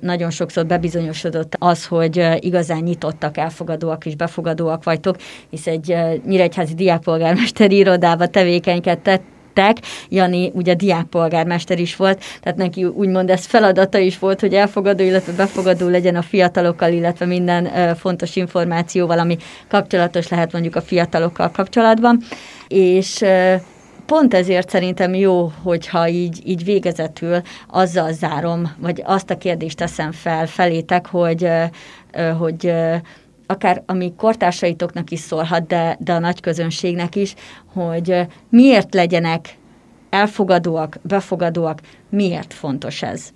[0.00, 5.16] nagyon sokszor bebizonyosodott az, hogy igazán nyitottak, elfogadóak és befogadóak vagytok,
[5.50, 5.94] hisz egy
[6.26, 9.22] nyíregyházi diákpolgármesteri irodába tevékenykedtett,
[9.54, 9.76] lettek.
[10.08, 15.32] Jani ugye diákpolgármester is volt, tehát neki úgymond ez feladata is volt, hogy elfogadó, illetve
[15.32, 19.36] befogadó legyen a fiatalokkal, illetve minden fontos információval, ami
[19.68, 22.22] kapcsolatos lehet mondjuk a fiatalokkal kapcsolatban.
[22.68, 23.24] És
[24.06, 30.12] pont ezért szerintem jó, hogyha így, így végezetül azzal zárom, vagy azt a kérdést teszem
[30.12, 31.48] fel felétek, hogy,
[32.38, 32.72] hogy
[33.46, 37.34] akár ami kortársaitoknak is szólhat, de, de a nagy közönségnek is,
[37.72, 39.58] hogy miért legyenek
[40.10, 43.28] elfogadóak, befogadóak, miért fontos ez?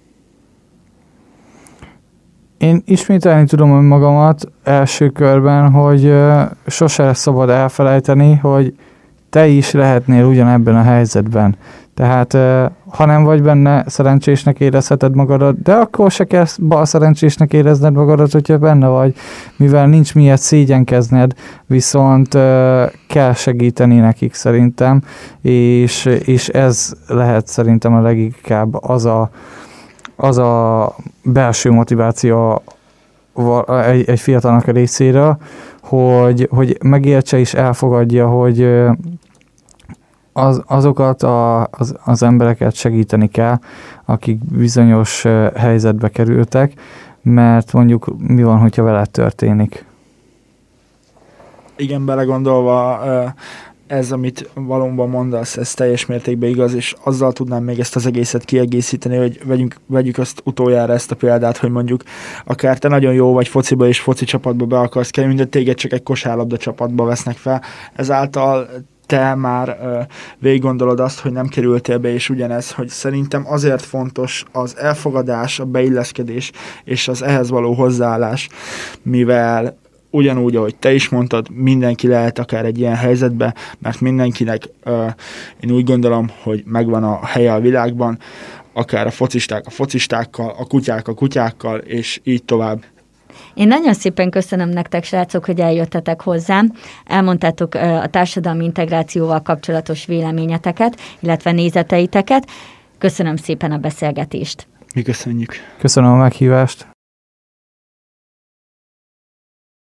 [2.58, 6.14] Én ismételni tudom önmagamat első körben, hogy
[6.66, 8.74] sose szabad elfelejteni, hogy
[9.30, 11.56] te is lehetnél ugyanebben a helyzetben.
[11.98, 12.32] Tehát
[12.88, 18.32] ha nem vagy benne, szerencsésnek érezheted magadat, de akkor se kell bal szerencsésnek érezned magadat,
[18.32, 19.14] hogyha benne vagy,
[19.56, 21.32] mivel nincs miért szégyenkezned,
[21.66, 22.28] viszont
[23.08, 25.02] kell segíteni nekik szerintem,
[25.42, 29.30] és, és ez lehet szerintem a leginkább az a,
[30.16, 32.62] az a belső motiváció
[33.86, 35.36] egy, egy fiatalnak a részéről,
[35.82, 38.86] hogy, hogy megértse és elfogadja, hogy
[40.38, 43.58] az, azokat a, az, az embereket segíteni kell,
[44.04, 45.22] akik bizonyos
[45.54, 46.72] helyzetbe kerültek,
[47.22, 49.84] mert mondjuk mi van, hogyha veled történik.
[51.76, 53.02] Igen, belegondolva
[53.86, 58.44] ez, amit valóban mondasz, ez teljes mértékben igaz, és azzal tudnám még ezt az egészet
[58.44, 62.02] kiegészíteni, hogy vegyünk, vegyük azt utoljára ezt a példát, hogy mondjuk
[62.44, 65.92] akár te nagyon jó vagy fociba és foci csapatba be akarsz kerülni, de téged csak
[65.92, 67.62] egy kosárlabda csapatba vesznek fel,
[67.94, 68.68] ezáltal
[69.08, 70.02] te már uh,
[70.38, 75.60] végig gondolod azt, hogy nem kerültél be, és ugyanez, hogy szerintem azért fontos az elfogadás,
[75.60, 76.52] a beilleszkedés
[76.84, 78.48] és az ehhez való hozzáállás,
[79.02, 79.78] mivel
[80.10, 85.12] ugyanúgy, ahogy te is mondtad, mindenki lehet akár egy ilyen helyzetbe, mert mindenkinek uh,
[85.60, 88.18] én úgy gondolom, hogy megvan a helye a világban,
[88.72, 92.84] akár a focisták a focistákkal, a kutyák a kutyákkal, és így tovább.
[93.54, 96.72] Én nagyon szépen köszönöm nektek, srácok, hogy eljöttetek hozzám.
[97.04, 102.50] Elmondtátok a társadalmi integrációval kapcsolatos véleményeteket, illetve nézeteiteket.
[102.98, 104.66] Köszönöm szépen a beszélgetést.
[104.94, 105.54] Mi köszönjük.
[105.78, 106.97] Köszönöm a meghívást.